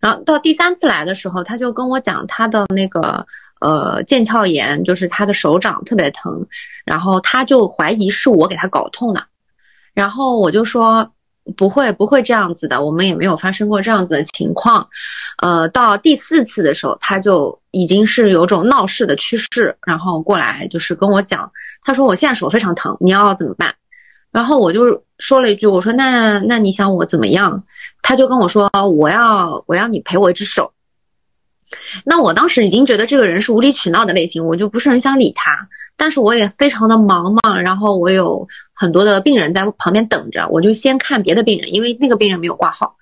[0.00, 3.26] 然后到第三次来的时候，他就跟我讲他的那个
[3.60, 6.46] 呃腱鞘炎，就是他的手掌特别疼，
[6.84, 9.24] 然后他就怀疑是我给他搞痛的。
[9.94, 11.12] 然后我就说。
[11.56, 14.90] 不会，不会这样子的，我们也没有发生过这样子的情况。
[15.38, 21.50] 呃，到第四次的时候，他就已经是有种闹事的趋势，然后过来就是跟我讲，
[21.82, 23.74] 他说我现在手非常疼，你要怎么办？
[24.30, 27.64] 然后我就说了一句，我说那那你想我怎么样？
[28.02, 30.72] 他就跟我说我要我要你赔我一只手。
[32.04, 35.68] 那我当时已经觉得这个人是无理取闹的类型，我就不是很想理他。
[35.96, 42.96] 但是我也非常的忙嘛，然后我有很多的病人在旁边等着，我就先看别的病人，因为那个病人没有挂号。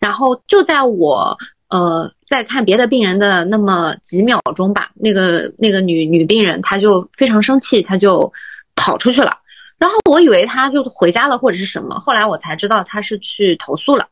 [0.00, 1.38] 然后就在我
[1.68, 8.32] 呃在看别的病人的那么几秒钟吧，那个那个女女病人她就非常生气，她就
[8.74, 9.38] 跑出去了。
[9.78, 14.08] 然后我以为她就回家了或者是什么，后来我才知道她是去投诉了。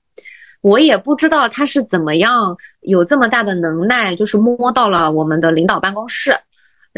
[0.65, 6.39] 我也不知道他是怎么样有这么大的能耐，就是摸到了我们的领导办公室。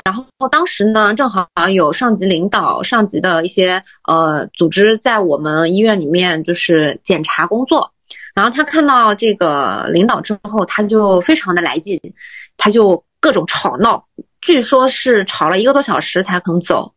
[0.04, 7.92] 然后当时呢，正好有上级领导、上级的一些呃组织在我们医院里面就是检查工作，
[8.36, 12.00] 然后他看到这个领导之后，他就非常的来劲，
[12.56, 14.06] 他就各种吵闹，
[14.40, 16.94] 据说是吵了一个多小时才肯走，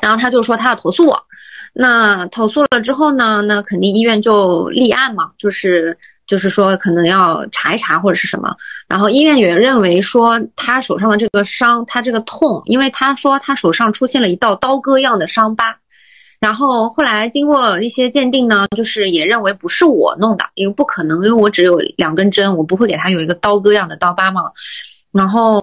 [0.00, 1.24] 然后他就说他要投诉我，
[1.74, 5.98] 那投诉了之后呢，那肯定医院就立案嘛，就是。
[6.26, 8.56] 就是说，可能要查一查或者是什么，
[8.88, 15.76] 然后医院也认为说他手上的这个伤，他这个痛，因为他说他手上出现了一道刀割样的伤疤，
[16.40, 24.44] 然后后来经过一些鉴定呢，就是也认为不是我弄的，因为不可能，因为我只有两根针，我不会给他有一个刀割样的刀疤嘛，
[25.12, 25.60] 然后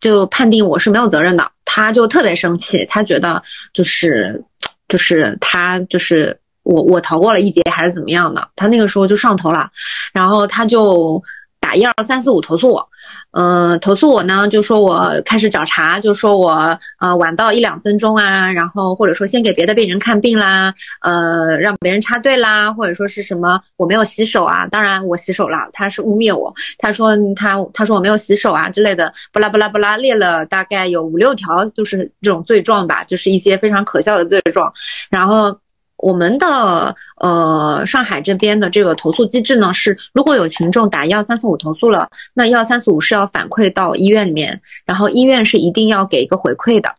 [0.00, 3.42] 就判定我是没有责任的，他就特别生气，他觉得
[3.74, 4.42] 就是
[4.88, 6.40] 就是他就是。
[6.64, 8.50] 我我逃过了一劫还是怎么样的？
[8.54, 9.70] 他那个时候就上头了，
[10.12, 11.22] 然后他就
[11.60, 12.90] 打一二三四五投诉我，
[13.30, 34.72] 嗯，投诉我呢就说我开始找茬，就说我呃晚到一两分钟啊，然后或者说先给别的病人看病啦，呃让别人插队啦，或者说是什么我没有洗手啊，当然我洗手了，他是污蔑我，他说他他说我没有洗手啊之类的，巴拉巴拉巴拉列了大概有五六条，就是这种罪状吧，就是一些非常可笑的罪状，
[35.10, 35.58] 然后。
[35.98, 46.94] 我们的呃上海这边的这个投诉机制呢，是如果有群众打幺三四五投诉了，那幺三四五是要反馈到医院里面，然后医院是一定要给一个回馈的。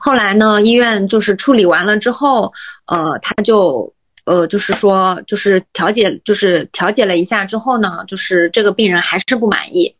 [0.00, 2.52] 后来呢，医院就是处理完了之后，
[2.86, 3.94] 呃，他就
[4.26, 9.96] 呃就是说就是调解就是调解了一下之后呢，就是这个病人还是不满意，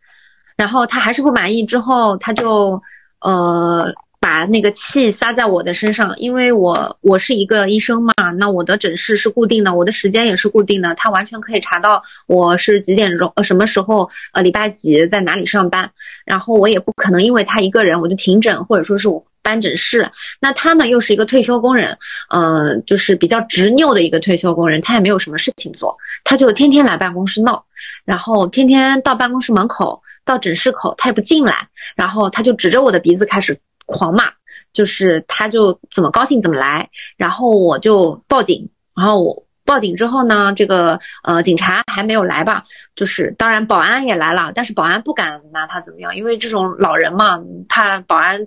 [0.57, 2.83] 然后他还是不满意之后，他就
[3.21, 3.95] 呃。
[4.21, 15.93] 把那个气撒在我的身上，因为我我是一个医生嘛，那我的诊室是固定的，我的时间也是固定的，他完全可以查到我是几点钟呃什么时候呃礼拜几在哪里上班，
[16.25, 27.65] 然后我也不可能因为他一个人我就停诊或者说是我搬诊室，那他呢又是一个退休工人，呃就是比较执拗的一个退休工人，他也没有什么事情做，他就天天来办公室闹，
[28.05, 33.61] 然后天天到办公室门口到诊室口他也不进来，然后他就指着我的鼻子开始。
[33.89, 34.33] 狂骂，
[34.73, 48.47] 就是他就怎么高兴怎么来，然后我就报警，然后我报警之后呢，这个呃警察还没有来吧，就是当然保安也来了，但是保安不敢拿他怎么样，因为这种老人嘛，他保安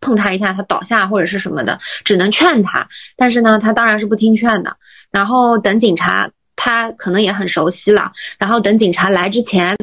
[0.00, 4.76] 碰他一下他倒下或者是什么的，只能劝他，但是呢他当然是不听劝的，
[5.10, 9.76] 然后等警察他可能也很熟悉了，然后等警察来之前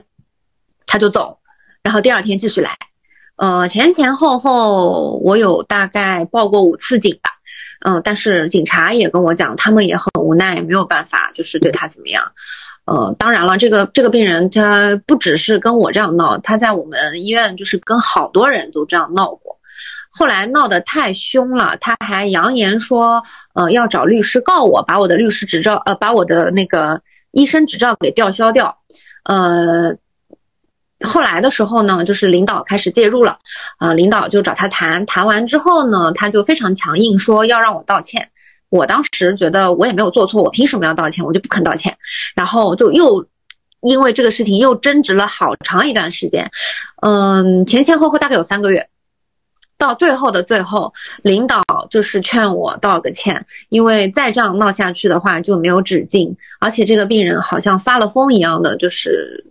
[0.85, 1.39] 他就走，
[1.83, 2.77] 然后第二天继续来。
[3.39, 7.31] 呃，前前后后我有大概报过五次警吧，
[7.85, 12.33] 嗯，但是警察也跟我讲，他们也很无奈，没有办法，就是对他怎么样。
[12.83, 19.57] 呃，当然了，这个这个病人他不只是跟我这样闹，他在我们医院就是跟好多人都这样闹过。
[20.09, 23.23] 后来闹得太凶了，他还扬言说，
[23.53, 28.79] 呃，要找律师告我，把我的律师执照，呃，把我的那个医生执照给吊销掉，
[29.23, 29.95] 呃。
[31.05, 33.39] 后来的时候呢，就是领导开始介入了，
[33.79, 38.29] 呃，领导就找他谈，谈完之后呢，他就非常强硬，说要让我道歉。
[38.69, 41.25] 我当时觉得我也没有做错，我凭什么要道歉？
[41.25, 41.97] 我就不肯道歉。
[42.35, 43.25] 然后就又
[43.81, 46.51] 因为这个事情又争执了好长一段时间，
[47.01, 48.89] 嗯，前前后后大概有三个月。
[49.77, 59.45] 到最后的最后，领导就是劝我道个歉，因为再这样闹下去的话就没有止境，而且这个病人好像发了疯一样的，就是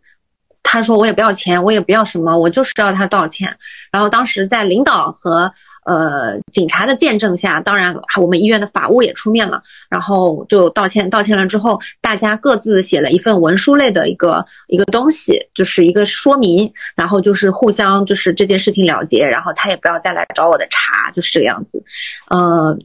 [0.70, 3.56] 他说我也不要钱，我也不要什么，我就是要他道歉。
[3.90, 5.52] 然后当时在领导和。
[5.88, 11.08] 呃，警察的见证下，当然我们医院的法务也出面了，然后就道歉。
[11.08, 21.82] 道歉了之后，大家各自写了一份文书类的一个一个东西，就是一个说明，然后就是互相就是这件事情了结，然后他也不要再来找我的茬，就是这个样子。
[22.28, 22.78] 呃。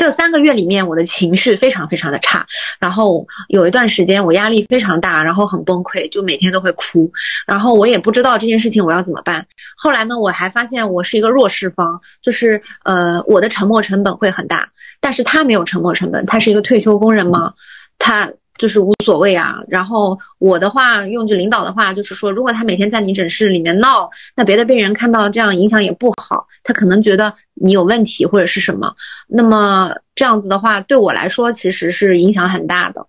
[0.00, 2.46] 这三个月里面，我的情绪非常非常的差，
[2.78, 7.12] 然后有一段时间我压力非常大，然后很崩溃，就每天都会哭，
[7.46, 9.46] 然后我也不知道这件事情我要怎么办。
[9.76, 17.52] 后来呢，我还发现我是一个弱势方，就是呃我的沉默成本会很大，但是他没有沉默成本，他是一个退休工人嘛，
[17.98, 18.32] 他。
[18.60, 28.96] 就是无所谓啊，然后我的话用句领导的话就是说，如果他每天在你诊室里面闹，那别的病人看到这样影响也不好，他可能觉得你有问题或者是什么，
[29.26, 33.06] 那么这样子的话对我来说其实是影响很大的，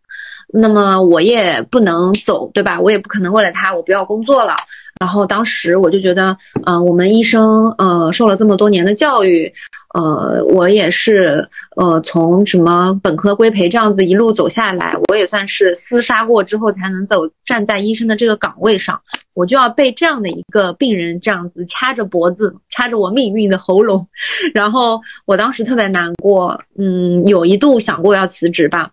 [0.54, 2.80] 那么我也不能走，对吧？
[2.80, 4.56] 我也不可能为了他我不要工作了。
[5.02, 9.54] 然后当时我就觉得，嗯，我们医生呃受了这么多年的教育。
[9.94, 19.02] 呃，我也是，呃，从什么本科规培这样子一路走下来，我也算是厮杀过之后才能走站在医生的这个岗位上，
[19.34, 24.08] 我就要被这样的一个病人这样子掐着脖子，掐着我命运的喉咙，
[24.56, 28.92] 然后我当时特别难过，嗯，有一度想过要辞职吧。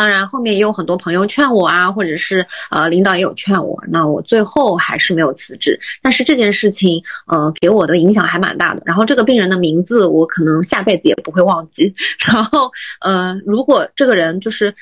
[0.00, 5.78] 当然，后面也有很多朋友劝我啊，或者是呃领导也有劝我，那我最后还是没有辞职。
[6.00, 8.82] 但是这件事情，呃，给我的影响还蛮大的。
[8.86, 11.94] 然后这个病人的名字，我可能下辈子也不会忘记。
[12.26, 14.74] 然后，呃，如果这个人就是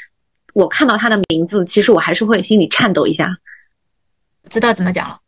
[0.55, 3.39] 我看到他的名字，其实我还是会心里颤抖一下。
[4.49, 5.19] 知道怎么讲了，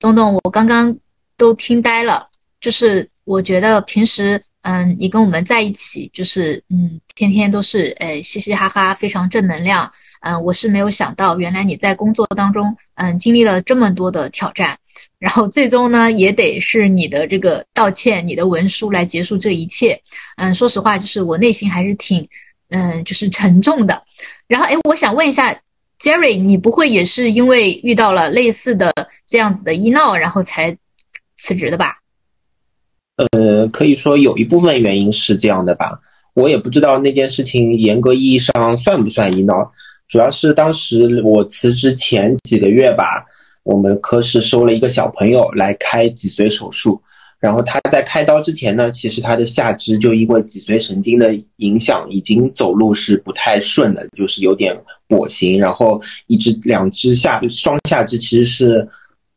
[0.00, 0.98] 东东，我刚刚
[1.36, 2.26] 都听呆了。
[2.60, 4.42] 就是我觉得平时。
[4.64, 9.92] 嗯，你跟我们在一起，就是嗯，天天都是诶嘻嘻哈哈，非常正能量。
[10.20, 14.78] 嗯，我是没有想到，原来你在工作当中，嗯，经历了这么多的挑战，
[15.18, 20.00] 然后最终呢，也得是你的这个道歉，你的文书来结束这一切。
[20.36, 22.26] 嗯，说实话，就是我内心还是挺，
[22.70, 24.02] 嗯，就是沉重的。
[24.46, 25.60] 然后，哎，我想问一下
[26.00, 28.94] ，Jerry，你不会也是因为遇到了类似的
[29.26, 30.74] 这样子的医闹，然后才
[31.36, 31.98] 辞职的吧？
[33.16, 36.00] 呃，可以说有一部分原因是这样的吧，
[36.34, 39.72] 我也不知道那件事情严格意义上算不算医闹，
[40.08, 43.26] 主要是当时我辞职前几个月吧，
[43.62, 47.02] 我们科室收了一个小朋友来开脊髓手术，
[47.38, 58.88] 然后他在开刀之前呢，其实他的下肢就因为脊髓神经的影响，已经走路是不太顺的，就是有点跛行，然后一只两只下双下肢其实是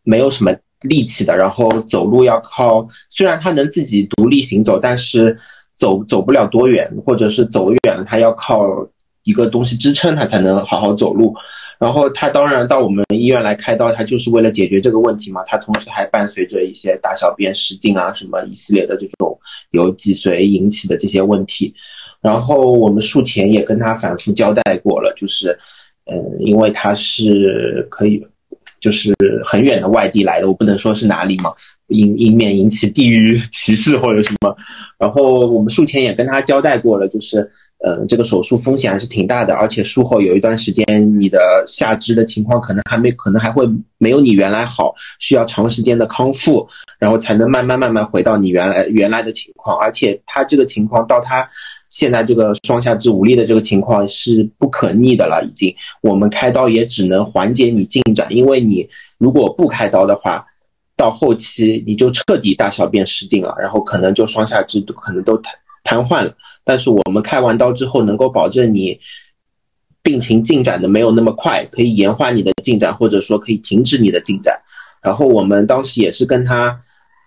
[0.01, 0.51] 没有什么。
[0.81, 5.37] 力气的，然后走路要靠，虽然他能自己独立行走，但是
[5.75, 8.87] 走走不了多远，或者是走远了，他要靠
[9.23, 11.35] 一个东西支撑，他才能好好走路。
[11.79, 15.43] 然后他当然到我们医院来开刀，他就是为了解决这个问题嘛。
[15.45, 19.39] 他同时还伴随着一些大小便失禁啊，什么一系列的这种
[19.71, 21.73] 由脊髓引起的这些问题。
[22.21, 25.59] 然后我们术前也跟他反复交代过了，就是，
[26.05, 28.27] 嗯，因为他是可以。
[28.79, 29.13] 就是
[29.43, 31.53] 很远的外地来的，我不能说是哪里嘛，
[31.87, 34.55] 引以免引起地域歧视或者什么。
[34.97, 46.67] 然后我们术前也跟他交代过了，就是，呃，这个手术风险还是挺大的，而且术后有一段时间，你的下肢的情况可能还没，可能还会没有你原来好，需要长时间的康复，
[46.99, 49.77] 然后才能慢慢慢慢回到你原来原来的情况。
[49.77, 51.49] 而且他这个情况到他。
[51.89, 60.45] 现在这个双下肢无力的这个情况是不可逆的了，已经，我们开刀也只能缓解你进展，因为你如果不开刀的话，
[60.97, 65.53] 到后期你就彻底大小便失禁了，然后可能就双下肢都可能都瘫
[65.84, 66.36] 瘫痪了。
[66.64, 68.99] 但是我们开完刀之后，能够保证你
[70.03, 74.59] 病情进展的没有那么快，可以延缓你的进展，或者说可以停止你的进展。
[75.01, 76.80] 然后我们当时也是跟他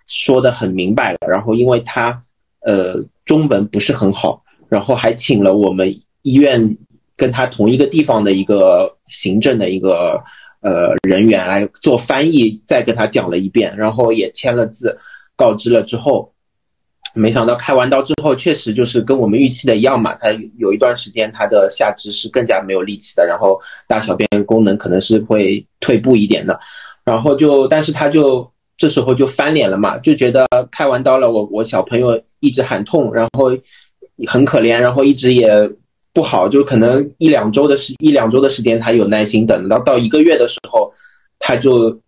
[0.05, 2.23] 说的很明白了，然后因为他
[2.59, 4.43] 呃中文不是很好。
[4.71, 6.77] 然后还请了我们医院
[7.17, 10.23] 跟他同一个地方的一个行政的一个
[10.61, 14.97] 呃人员来做翻译，再跟他讲了一遍，然后也签了字，
[15.35, 16.31] 告知了之后，
[17.13, 23.59] 没想到开完刀之后，确实就是跟我们预期的一样嘛，他有一段时间他的下肢是更加没有力气的，然后
[23.89, 26.57] 大小便功能可能是会退步一点的。
[27.03, 33.51] 然后就但是他就这时候就翻脸了嘛，就觉得开完刀了，我我小朋友一直喊痛，然后
[34.27, 35.49] 很可怜，然后一直也
[36.13, 40.91] 不好，就可能一两周的时一两周的时间他有耐心等，到到一个月的时候
[41.39, 41.99] 他就。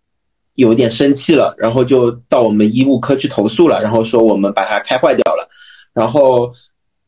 [0.55, 5.49] 有点生气了，然后就到我们医务科去投诉了，然后说我们把他开坏掉了，
[5.95, 6.53] 然后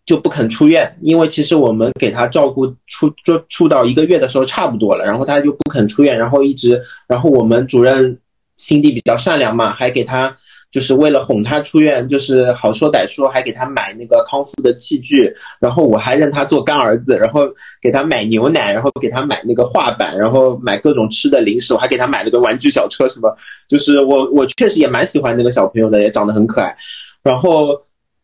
[0.04, 8.20] 就不肯出院，因为其实我们给他照顾出就出到一个月的时候差不多了，然后他就不肯出院，然后一直，然后我们主任
[8.58, 10.36] 心地比较善良嘛，还给他。
[10.76, 17.44] 就是为了哄他出院，就是好说歹说，还给他买那个康复的器具，然后我还认他做干儿子，然后
[17.82, 23.34] 给他买牛奶，然后给他买那个画板，然后买各种吃的零食，我还给他买了个玩具小车什么。
[23.70, 26.76] 就是我我确实也蛮喜欢那个小朋友的，也长得很可爱。
[27.24, 27.82] 然后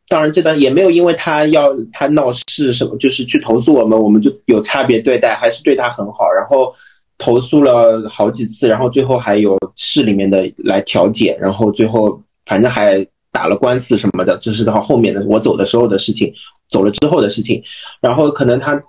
[0.10, 6.30] 当然这边也没有因为他要他闹事什么，就是去投诉我们，我们就有差别对待，还是对他很好。
[6.38, 6.74] 然后
[7.18, 12.22] 投诉了好几次，然后最后还有市里面的来调解，然后最后。
[12.46, 16.34] 反正还打了官司什么的，就是到后面的我走的时候的事情，
[16.68, 17.64] 走了之后的事情。
[18.02, 18.84] 然后可能他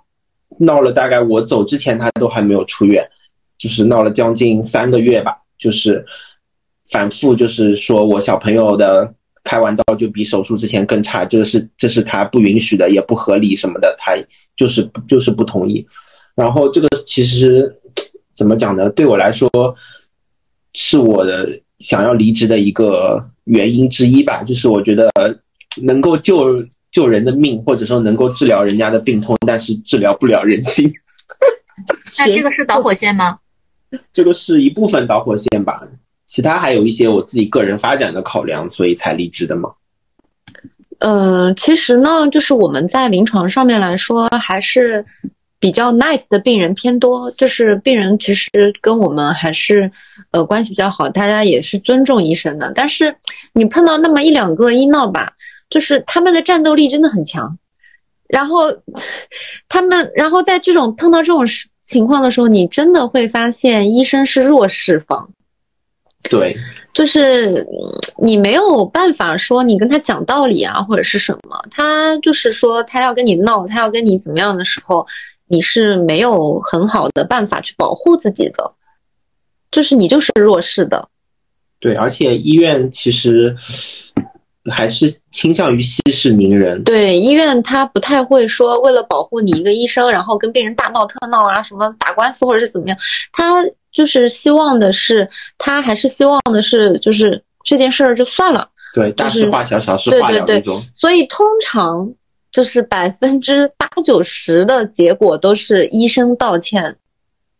[0.59, 3.09] 闹了大概我走之前他都还没有出院，
[3.57, 6.05] 就是闹了将近三个月吧，就是
[6.89, 9.13] 反复就是说我小朋友的
[9.45, 14.11] 开完刀就比手术之前更差，这是这是他不允许的，也不合理什么的，他
[14.57, 15.87] 就是就是不同意。
[16.35, 17.73] 然后这个其实
[18.35, 18.89] 怎么讲呢？
[18.89, 19.49] 对我来说
[20.73, 23.29] 是我的想要离职的一个。
[23.43, 25.11] 原因之一吧，就是我觉得
[25.81, 30.93] 能够救救人的命，或者说能够治疗人家的病痛，但是治疗不了人心。
[32.17, 33.39] 那这个是导火线吗？
[34.11, 35.87] 这个是一部分导火线吧，
[36.25, 39.73] 其他还有一些我自己个人发展的考量，所以才离职的嘛。
[40.99, 45.05] 呃，其实呢，就是我们在临床上面来说，还是
[45.63, 48.49] 比较 nice 的病人偏多，就是病人其实
[48.81, 49.93] 跟我们还是。
[50.31, 52.71] 呃，关系比较好，大家也是尊重医生的。
[52.73, 53.15] 但是
[53.53, 55.33] 你碰到那么一两个医闹吧，
[55.69, 57.59] 就是他们的战斗力真的很强。
[58.27, 58.73] 然后
[59.69, 61.45] 他们，然后在这种碰到这种
[61.85, 65.29] 情况的时候，你真的会发现医生是弱势方。
[66.23, 66.57] 对，
[66.93, 67.67] 就是
[68.17, 75.05] 你没有办法说你跟他讲道理啊，或者是什么，他就是说他要跟你闹，他要跟你怎么样的时候，
[75.53, 78.73] 你是没有很好的办法去保护自己的。
[79.71, 81.09] 就是你就是弱势的，
[81.79, 83.55] 对，而且医院其实
[84.71, 86.83] 还是倾向于息事宁人。
[86.83, 92.95] 对，医院他不太会说为了保护你一个医生，然后跟病人大闹特闹啊，什么打官司或者是怎么样，
[93.31, 95.27] 他就是希望的是，
[95.57, 98.69] 他还是希望的是，就是这件事儿就算了。
[98.93, 100.83] 对，大事化小，小事化了那种。
[100.93, 102.13] 所以通常
[102.53, 106.95] 就是百分之八九十的结果都是医生道歉。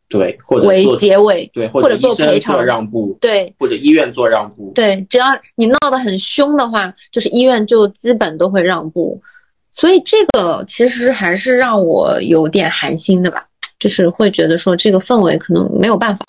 [0.09, 5.25] 对，或者为结尾，对，或者做赔偿让步，对，或者医院做让步，对，只要
[5.55, 9.19] 你闹得很凶的话，就是医院就基本都会让步，
[9.71, 13.47] 所以这个其实还是让我有点寒心的吧，
[13.79, 16.23] 就是会觉得说这个氛围可能没有办法。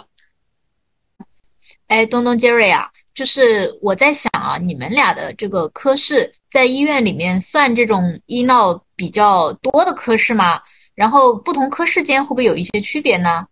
[1.89, 10.61] 哎，东东杰瑞啊，就是我在想啊，你们俩的这个科室在医院里面算这种医闹比较多的科室吗？
[10.95, 13.45] 然后不同科室间会不会有一些区别呢？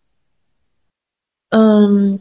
[1.51, 2.21] 嗯，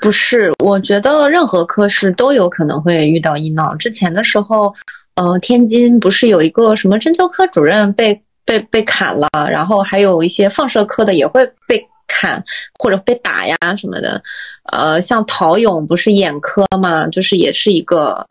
[0.00, 3.74] 不是，我觉得任何科室都有可能会遇到医闹。
[3.74, 4.72] 之前的时候，
[5.16, 12.44] 呃，天津不是有一个什么针灸科主任被被被砍了，然后还有一些放射科的也会被砍
[12.78, 14.22] 或者被打呀什么的。
[14.70, 18.28] 呃，像陶勇不是眼科嘛，就是也是一个，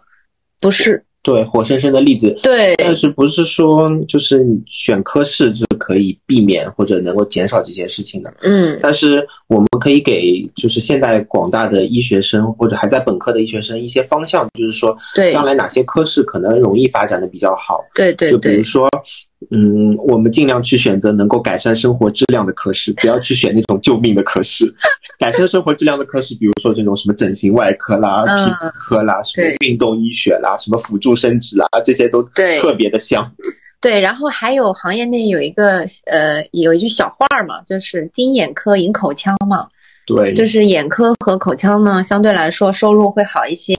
[0.61, 1.03] 不是。
[1.23, 2.35] 对，活生生的例子。
[2.41, 8.33] 对，但是不是说就是选科室就可以避免或者能够减少这些事情的？
[8.41, 17.79] 嗯，但是我们可以给就是现在广大的医学生或者还在本科的医学生一些方向，就是说，对，将来哪些科室可能容易发展的比较好？
[17.93, 18.89] 对对，就比如说。
[19.49, 24.71] 嗯，我们尽量去选择能够改善生活质量的科室，不要去选那种救命的科室。
[25.17, 32.21] 改善生活质量的科室，比如说这种什么整形外科啦、皮肤科啦、什么运动医学啦、什么辅助生殖啦，这些都
[32.61, 33.31] 特别的香。
[33.81, 39.69] 对，然后还有行业内有一个呃，有一句小话嘛，就是金眼科银口腔嘛。
[40.05, 43.75] 对，就是眼科和口腔呢，相对来说收入会好一些。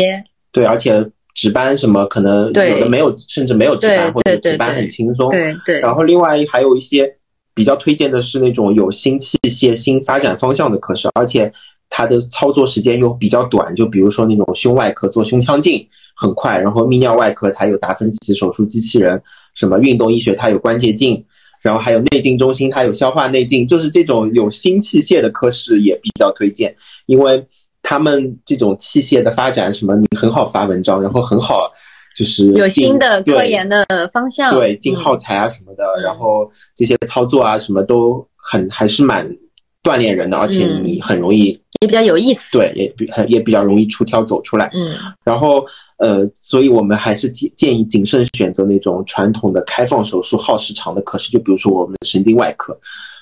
[0.50, 1.08] 对，而且。
[1.34, 5.30] 值班什么可能有的没有，甚至没有值班，或者值班很轻松。
[5.30, 5.80] 对对。
[5.80, 7.16] 然后另外还有一些
[7.54, 11.52] 比较推荐的是那种有新器械、新发展方向的科室，而且
[11.88, 13.74] 它的操作时间又比较短。
[13.74, 19.22] 就比如说那种胸外科做胸腔镜很快，然后泌尿外科它有达芬奇手术机器人，
[19.54, 21.24] 什么运动医学它有关节镜，
[21.62, 26.76] 然后还有内镜中心它有消化内镜，就是这种有新器械的科室也比较推荐，
[27.06, 27.46] 因为。
[27.82, 31.72] 他们这种器械的发展，什么你很好发文章，然后很好
[32.16, 39.36] 就是有新的科研的方向，对进嗯耗材啊什么的，嗯然后这些操作啊什么都很还是蛮
[39.82, 42.52] 锻炼人的，而且嗯你很容易也比较有意思。
[42.52, 44.70] 对也比很也比较容易出挑走出来。
[44.74, 45.64] 嗯然后
[45.98, 52.78] 呃，所以我们还是建建议谨慎选择那种传统的开放手术耗时长的科室，就比如说我们神经外科，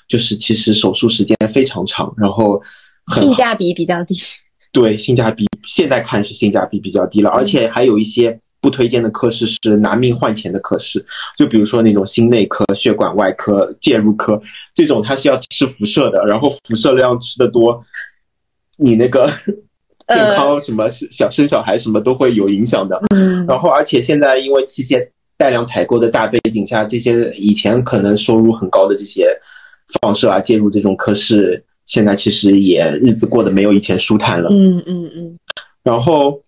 [0.07, 2.61] 就是其实手术时间非常长，然后
[3.05, 4.15] 很性价比比较低。
[4.71, 11.05] 对性价比，现在看是性价比比较低了，嗯而且还有一些不推荐的科室是拿命换钱的科室，
[11.37, 14.41] 就比如说那种心内科、血管外科、介入科
[14.73, 17.83] 这种，它是要吃辐射的，然后辐射量吃的多，
[18.77, 19.25] 你那个
[20.05, 23.01] 呃健康什么小生小孩什么都会有影响的。
[23.15, 29.39] 嗯然后而且现在因为器械带量采购的大背景下，这些以前可能收入很高的这些
[29.99, 34.49] 放射啊介入这种科室，现在其实也日子过得没有以前舒坦了。
[34.49, 35.37] 嗯嗯嗯。
[35.83, 36.41] 然后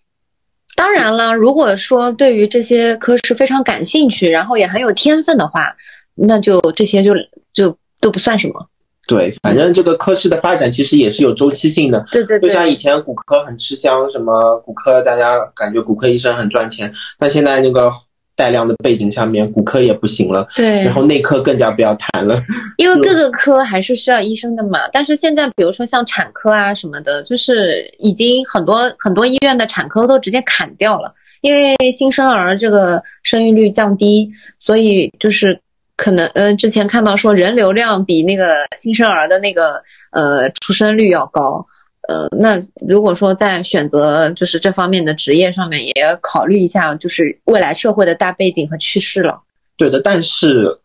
[0.74, 5.76] 当然了，如果说对于这些科室非常感兴趣，然后也很有天分的话，
[6.14, 7.12] 那就这些就
[7.52, 8.68] 就都不算什么。
[9.06, 12.06] 对，反正这个科室的发展其实也是有周期性的。
[12.10, 17.92] 对对对就像以前骨科很吃香，什么骨科大家感觉骨科医生很赚钱，但现在那个
[18.36, 22.42] 带量的背景下面，骨科也不行了，对然后内科更加不要谈了。
[22.78, 24.88] 因为各个科还是需要医生的嘛。
[24.92, 35.60] 但是现在比如说像产科啊什么的，就是已经很多很多医院的产科都直接砍掉了，因为新生儿这个生育率降低，所以就是
[35.96, 41.66] 可能呃之前看到说人流量比那个新生儿的那个呃出生率要高。
[42.08, 49.42] 呃，那如果说在选择就是这方面的职业上面，也要考虑一下，就是未来社会的大背景和趋势了。
[49.76, 50.78] 对的，但是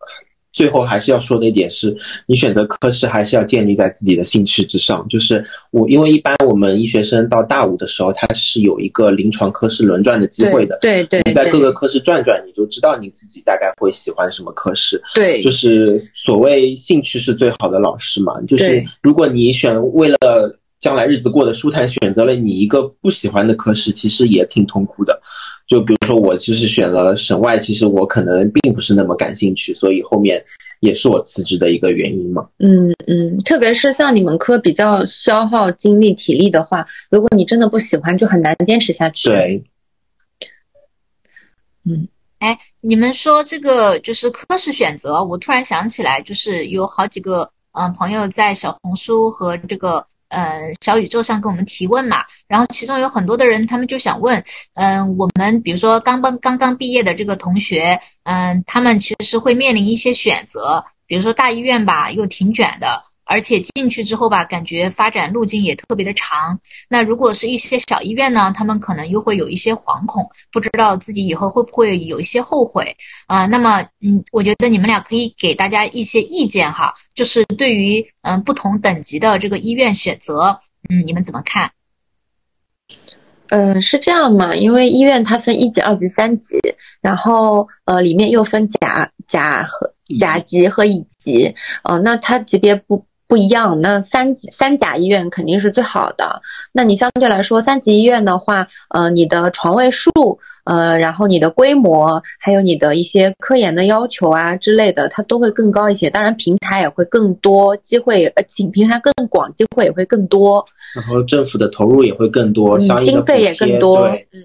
[0.52, 1.96] 最后还是要说的一点是，
[2.26, 5.06] 你选择科室还是要建立在自己的兴趣之上。
[5.08, 10.78] 就是我，因为一般我们医学生到大五的时候，他是有一个临床科室轮转的机会的。
[10.80, 15.00] 对对对，你在各个科室转转，你就知道你自己大概会喜欢什么科室。
[15.14, 18.40] 对就是所谓兴趣是最好的老师嘛。
[18.48, 20.16] 就是如果你选为了
[20.80, 25.20] 将来日子过得舒坦，选择了你一个不喜欢的科室，其实也挺痛苦的。
[25.68, 30.42] 就比如说我就是选了省外，其实我可能并不是那么感兴趣，所以后面
[30.80, 32.48] 也是我辞职的一个原因嘛。
[32.58, 39.62] 嗯嗯，特别是像你们科比较消耗精力体力的话，如果你真的不喜欢，就很难坚持下去。，对，
[41.84, 42.08] 嗯
[42.40, 54.42] 哎，你们说这个就是科室选择，我突然想起来，就是有好几个嗯、呃朋友在小红书和这个呃小宇宙上跟我们提问嘛，然后其中有很多的人他们就想问，
[54.74, 63.09] 嗯、我们比如说刚刚刚刚毕业的这个同学，嗯、他们其实会面临一些选择，比如说大医院吧，又挺卷的。
[63.30, 66.58] 而且进去之后吧，感觉发展路径也特别的长。
[66.88, 72.84] 那如果是一些小医院呢，他们可能又会有一些惶恐，不知道自己以后会不会有一些后悔
[73.28, 80.58] 啊、那么，嗯，我觉得你们俩可以给大家一些意见哈，就是对于嗯、不同等级的这个医院选择，
[80.88, 81.70] 嗯，你们怎么看？
[83.50, 84.56] 嗯、是这样嘛？
[84.56, 86.56] 因为医院它分一级、二级、三级，
[87.00, 91.54] 然后呃里面又分甲甲和甲级和乙级，
[91.84, 93.06] 呃，那它级别不。
[93.30, 96.42] 不一样，那三级三甲医院肯定是最好的。
[96.72, 100.10] 那你相对来说，三级医院的话，呃，你的床位数，
[100.64, 106.10] 呃，然后你的规模，还有你的一些科研的要求啊之类的，它都会更高一些。
[106.10, 110.66] 当然，平台也会更多，机会呃，请平台更广，机会也会更多，
[110.96, 114.44] 然后政府的投入也会更多，嗯相应的经费也更多嗯，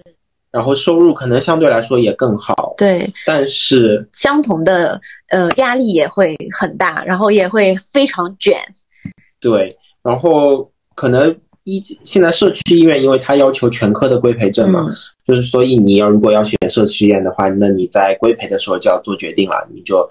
[0.52, 8.75] 然后收入可能相对来说也更好，对，但是相同的呃压力也会很大，然后也会非常卷。
[9.46, 9.68] 对，
[10.02, 14.94] 然后可能一现在社区医院，因为它要求全科的规培证嘛，嗯
[15.24, 20.10] 就是所以你要如果要选社区医院的话，那你在规培的时候就要做决定了，你就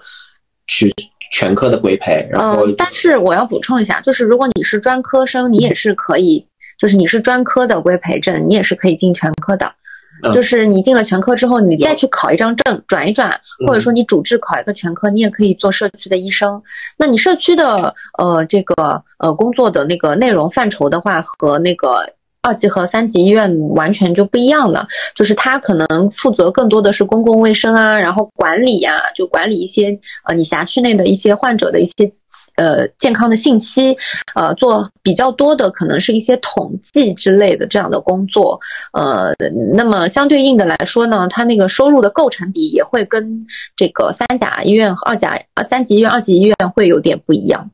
[0.66, 0.94] 去
[1.30, 6.46] 全科的规培，然后、嗯，但是我要补充一下，就是如果你是专科生，你也是可以，
[6.78, 9.74] 就是你是专科的规培证，你也是可以进全科的。
[10.22, 10.32] 嗯。
[10.32, 16.62] 就是你进了全科之后，你再去考一张证，转一转，或者说你主治考一个全科，你也可以做社区的医生。
[16.96, 22.14] 那你社区的呃这个呃工作的那个内容范畴的话，和那个
[22.46, 24.86] 二级和三级医院完全就不一样了。
[25.16, 32.12] 就是他可能负责更多的是公共卫生啊，然后管理呀、就管理一些呃你辖区内的一些患者的一些
[32.54, 33.96] 呃健康的信息，
[34.34, 38.60] 呃做比较多的可能是一些统计之类的这样的工作。
[38.92, 39.34] 呃，
[39.74, 43.44] 那么相对应的来说呢，它那个收入的构成比也会跟
[43.76, 47.68] 这个三甲医院、二甲三级医院、二级医院会有点不一样。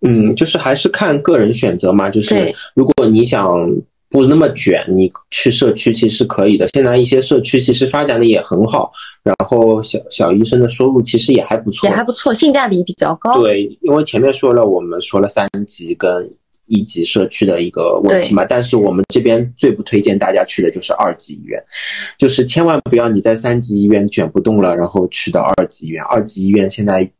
[0.00, 3.48] 嗯，就是还是看个人选择嘛，就是如果你想
[4.08, 6.68] 不那么卷，你去社区其实可以的。
[6.68, 8.92] 现在一些社区其实发展的也很好，
[9.24, 13.42] 然后小小医生的收入其实也还不错，也还不错，性价比比较高。
[13.42, 16.30] 对，因为前面说了，我们说了三级跟
[16.68, 21.60] 一级社区的一个问题嘛，但是我们这边最不推荐大家去的就是二级医院，
[22.18, 26.04] 就是千万不要你在三级医院卷不动了，然后去到二级医院。
[26.04, 27.10] 二级医院现在。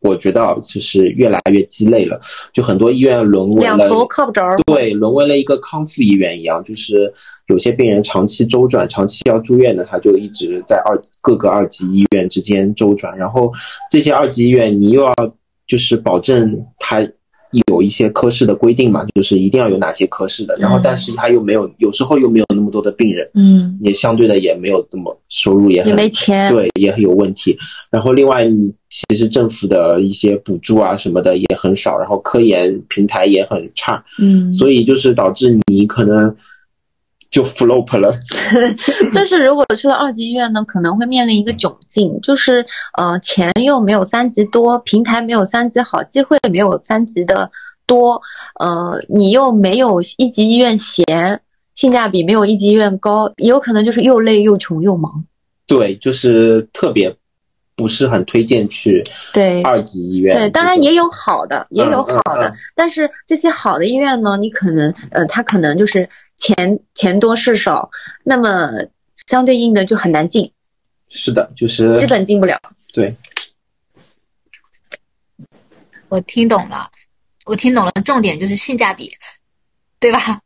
[0.00, 2.20] 我觉得就是越来越鸡肋了，
[2.52, 7.12] 就很多医院沦为了两头靠不着，对，沦为了一个康复医院一样，就是
[7.48, 13.52] 有些病人长期周转，长期要住院的，他就一直在二各个二级医院之间周转，然后
[13.90, 15.14] 这些二级医院你又要
[15.66, 17.08] 就是保证他。
[17.68, 27.56] 有一些科室的规定嘛，就是一定要有哪些科室的，然后但是他又没有，有时候又没有那么多的病人，嗯，也相对的也没有那么收入也很没钱，对，也很有问题。
[27.90, 28.46] 然后另外，
[28.90, 36.34] 其实政府的一些补助啊什么的也很少，然后科研平台也很差，嗯，所以就是导致你可能。
[37.30, 38.18] 就 flop 了，
[39.12, 42.64] 就是如果去了二级医院呢，可能会面临一个窘境，就是
[42.96, 47.50] 呃钱又没有三级多，平台没有三级好，机会没有三级的
[47.86, 48.22] 多，
[48.58, 51.42] 呃你又没有一级医院闲，
[51.74, 55.24] 性价比没有一级医院高，也有可能就是又累又穷又忙。
[55.66, 57.14] 对，就是特别
[57.76, 59.04] 不是很推荐去
[59.34, 60.34] 对二级医院。
[60.34, 66.08] 对，当然也有好的，也有好的，但是这些好的医院呢，你可能呃他可能就是。
[66.38, 67.90] 钱钱多事少，
[68.24, 68.70] 那么
[69.26, 70.50] 相对应的就很难进。
[71.10, 72.58] 是的，就是基本进不了。
[72.92, 73.14] 对，
[76.08, 76.90] 我听懂了，
[77.44, 79.10] 我听懂了，重点就是性价比，
[80.00, 80.40] 对吧？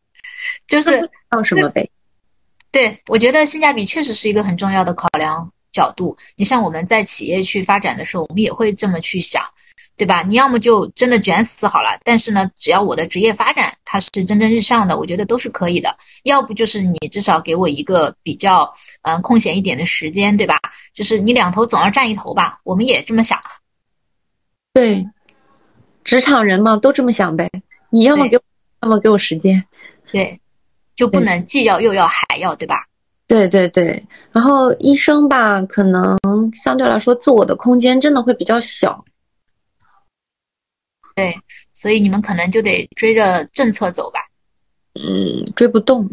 [0.66, 1.88] 就是要什么呗？
[2.70, 6.16] 对，我觉得性价比确实是一个很重要的考量角度。
[6.36, 9.44] 你像我们在企业去发展的时候，我们也会这么去想。
[9.96, 10.22] 对吧？
[10.22, 15.94] 你要么就真的卷死好了，但是呢，只要我的职业发展它是蒸蒸日上的，我觉得都是可以的。
[16.24, 18.70] 要不就是你至少给我一个比较
[19.02, 20.58] 嗯空闲一点的时间，对吧？
[20.94, 23.38] 就是你两头总要占一头吧，我们也这么想。
[24.72, 25.06] 对，
[26.02, 27.50] 职场人嘛都这么想呗。
[27.90, 28.42] 你要么给我，
[28.82, 29.62] 要么给我时间。
[30.10, 30.40] 对，
[30.96, 32.86] 就不能既要又要还要，对吧？
[33.28, 34.02] 对对对。
[34.30, 36.18] 然后医生吧，可能
[36.54, 39.04] 相对来说自我的空间真的会比较小。
[41.14, 41.36] 对，
[41.74, 44.20] 所以你们可能就得追着政策走吧。
[44.94, 46.08] 嗯，追不动，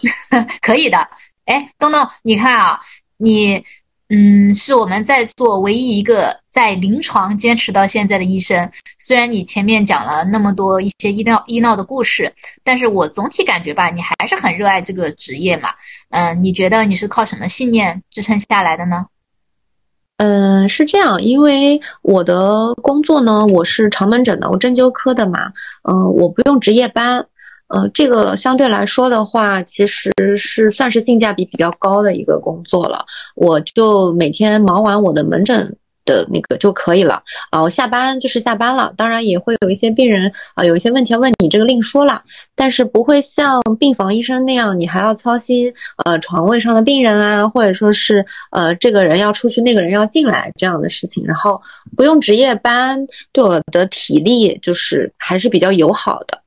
[0.60, 0.98] 可以的。
[1.46, 2.78] 哎，东东，你看啊，
[3.16, 3.62] 你
[4.10, 8.70] 嗯，是我们在座唯一一个在临床坚持到现在的医生。
[8.98, 12.32] 虽然你前面讲了那么多一些医闹医闹的故事，
[12.62, 15.70] 但是我总体感觉吧，你还是很热爱这个职业嘛。
[16.10, 19.06] 嗯，你觉得你是靠什么信念支撑下来的呢？
[20.18, 25.52] 嗯，是这样，因为我的工作呢，我是长门诊的，我针灸科的嘛，
[25.88, 27.26] 嗯，我不用值夜班，
[27.68, 33.06] 呃，这个相对来说的话，其实是算是性价比比较高的一个工作了，
[33.36, 35.76] 我就每天忙完我的门诊。
[36.08, 38.94] 的那个就可以了啊，我下班就是下班了。
[38.96, 42.22] 当然也会有一些病人啊，有一些问题要问你，这个另说了。
[42.56, 51.24] 但是不会像病房医生那样，你还要操心呃床位上的病人啊，或者说是呃这个人要出去，那个人要进来这样的事情。
[51.26, 51.60] 然后
[51.94, 56.40] 不用值夜班，对我的体力就是还是比较友好的，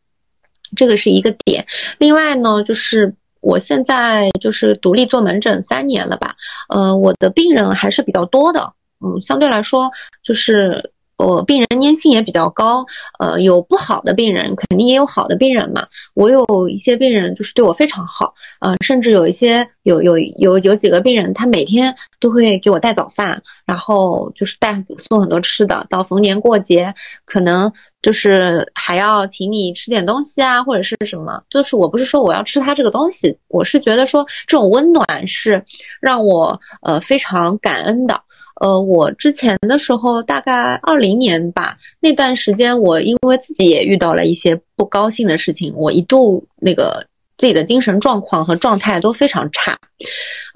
[0.75, 1.67] 这个是一个点。
[1.99, 6.35] 另外呢，就是我现在就是独立做门诊三年了吧，
[6.67, 8.73] 呃，我的病人还是比较多的。
[9.03, 9.91] 嗯，相对来说，
[10.23, 12.85] 就是我病人粘性也比较高，
[13.19, 15.87] 呃，有不好的病人，肯定也有好的病人嘛。
[16.15, 26.95] 我有一些病人就是对我非常好，呃，甚至有一些有有有有几个病人，他每天都会给我带早饭，然后就是带送很多吃的，到逢年过节，
[27.25, 27.71] 可能
[28.01, 31.43] 就是还要请你吃点东西啊，或者是什么。
[31.51, 35.65] 就是我不是说我要吃他这个东西，我是觉得说这种温暖是
[35.99, 38.23] 让我呃非常感恩的。
[38.61, 47.07] 呃，我之前的时候，大概二零年吧，那段时间我因为自己也遇到了一些不高兴的事情，我一度那个
[47.37, 49.79] 自己的精神状况和状态都非常差。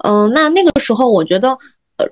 [0.04, 1.58] 嗯，那那个时候我觉得，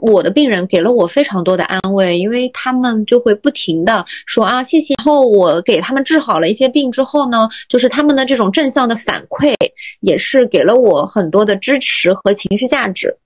[0.00, 4.94] 我的病人给了我非常多的安慰，因为他们就会不停的说啊谢谢。
[4.98, 9.54] 然后我给他们治好了一些病之后呢，就是他们的这种正向的反馈，
[10.00, 13.16] 也是给了我很多的支持和情绪价值。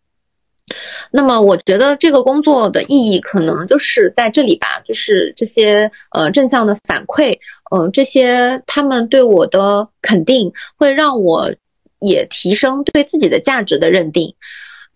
[1.10, 7.38] 那么我觉得这个工作的意义可能就是在这里吧，就是这些呃正向的反馈，
[7.70, 11.54] 呃这些他们对我的肯定，会让我
[11.98, 14.34] 也提升对自己的价值的认定，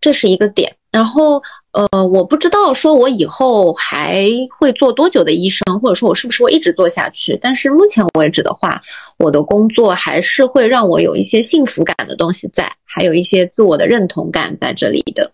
[0.01, 0.77] 这是一个点。
[0.91, 1.43] 然后
[1.73, 4.27] 呃，我不知道说我以后还
[4.59, 7.39] 会做多久的医生，或者说我是不是会一直做下去。
[7.41, 8.83] 但是目前为止的话，
[9.17, 15.33] 我的工作还是会让我有一些幸福感的东西在，还有一些自我的认同感在这里的。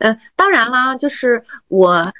[0.00, 2.12] 嗯，当然啦，就是我，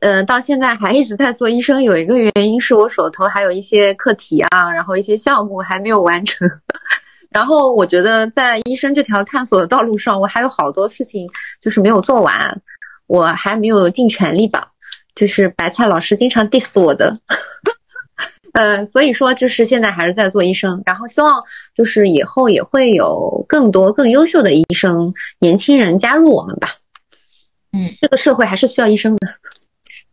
[0.00, 6.48] 呃，到现在还一直在做医生，有一个原因是我手头还有一些课题啊，然后一些项目还没有完成。
[7.30, 11.28] 然后我觉得在医生这条探索的道路上，我还有好多事情
[11.60, 12.62] 就是没有做完。
[13.06, 14.68] 我还没有尽全力吧，
[15.14, 17.18] 就是白菜老师经常 diss 我的，
[18.54, 21.42] 呃，所以说就是现在还是在做医生，然后希望
[21.74, 26.76] 就是以后也会有更多更优秀的医生年轻人加入我们吧。
[27.74, 29.28] 嗯，这个社会还是需要医生的，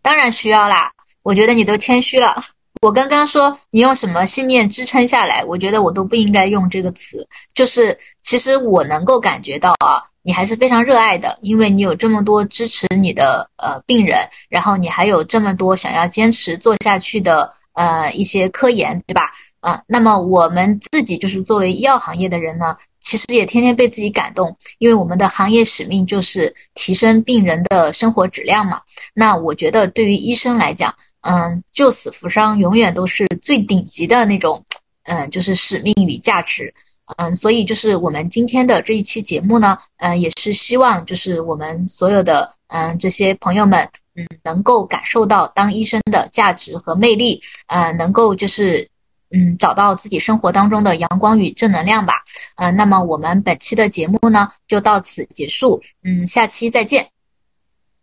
[0.01, 0.91] 当然需要啦。
[1.23, 2.35] 我觉得你都谦虚了。
[2.81, 7.25] 我刚刚说你用什么信念支撑下来，我觉得我都不应该用这个词。
[7.53, 10.03] 就是其实我能够感觉到啊。
[10.23, 19.31] 你还是非常热爱的，因为你有这么多支持你的呃病人，然后你还有这么多想要坚持做下去的呃一些科研，对吧？
[19.61, 28.81] 啊，那么我们自己就是作为医药行业的人呢，其实也天天被自己感动，因为我们的行业使命就是提升病人的生活质量嘛。
[29.13, 34.63] 那我觉得对于医生来讲，嗯，救死扶伤永远都是最顶级的那种，
[35.03, 36.73] 嗯，就是使命与价值。
[37.17, 48.87] 嗯，所以就是我们今天的这一期节目呢，嗯，也是希望就是我们所有的嗯这些朋友们，嗯，能够感受到当医生的价值和魅力，呃，能够就是
[49.31, 52.23] 嗯找到自己生活当中的阳光与正能量吧。
[52.55, 57.09] 呃，那么我们本期的节目呢就到此结束，嗯，下期再见，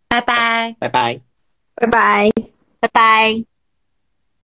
[0.07, 1.19] 拜拜，拜拜，
[1.75, 2.29] 拜拜，
[2.79, 3.48] 拜拜。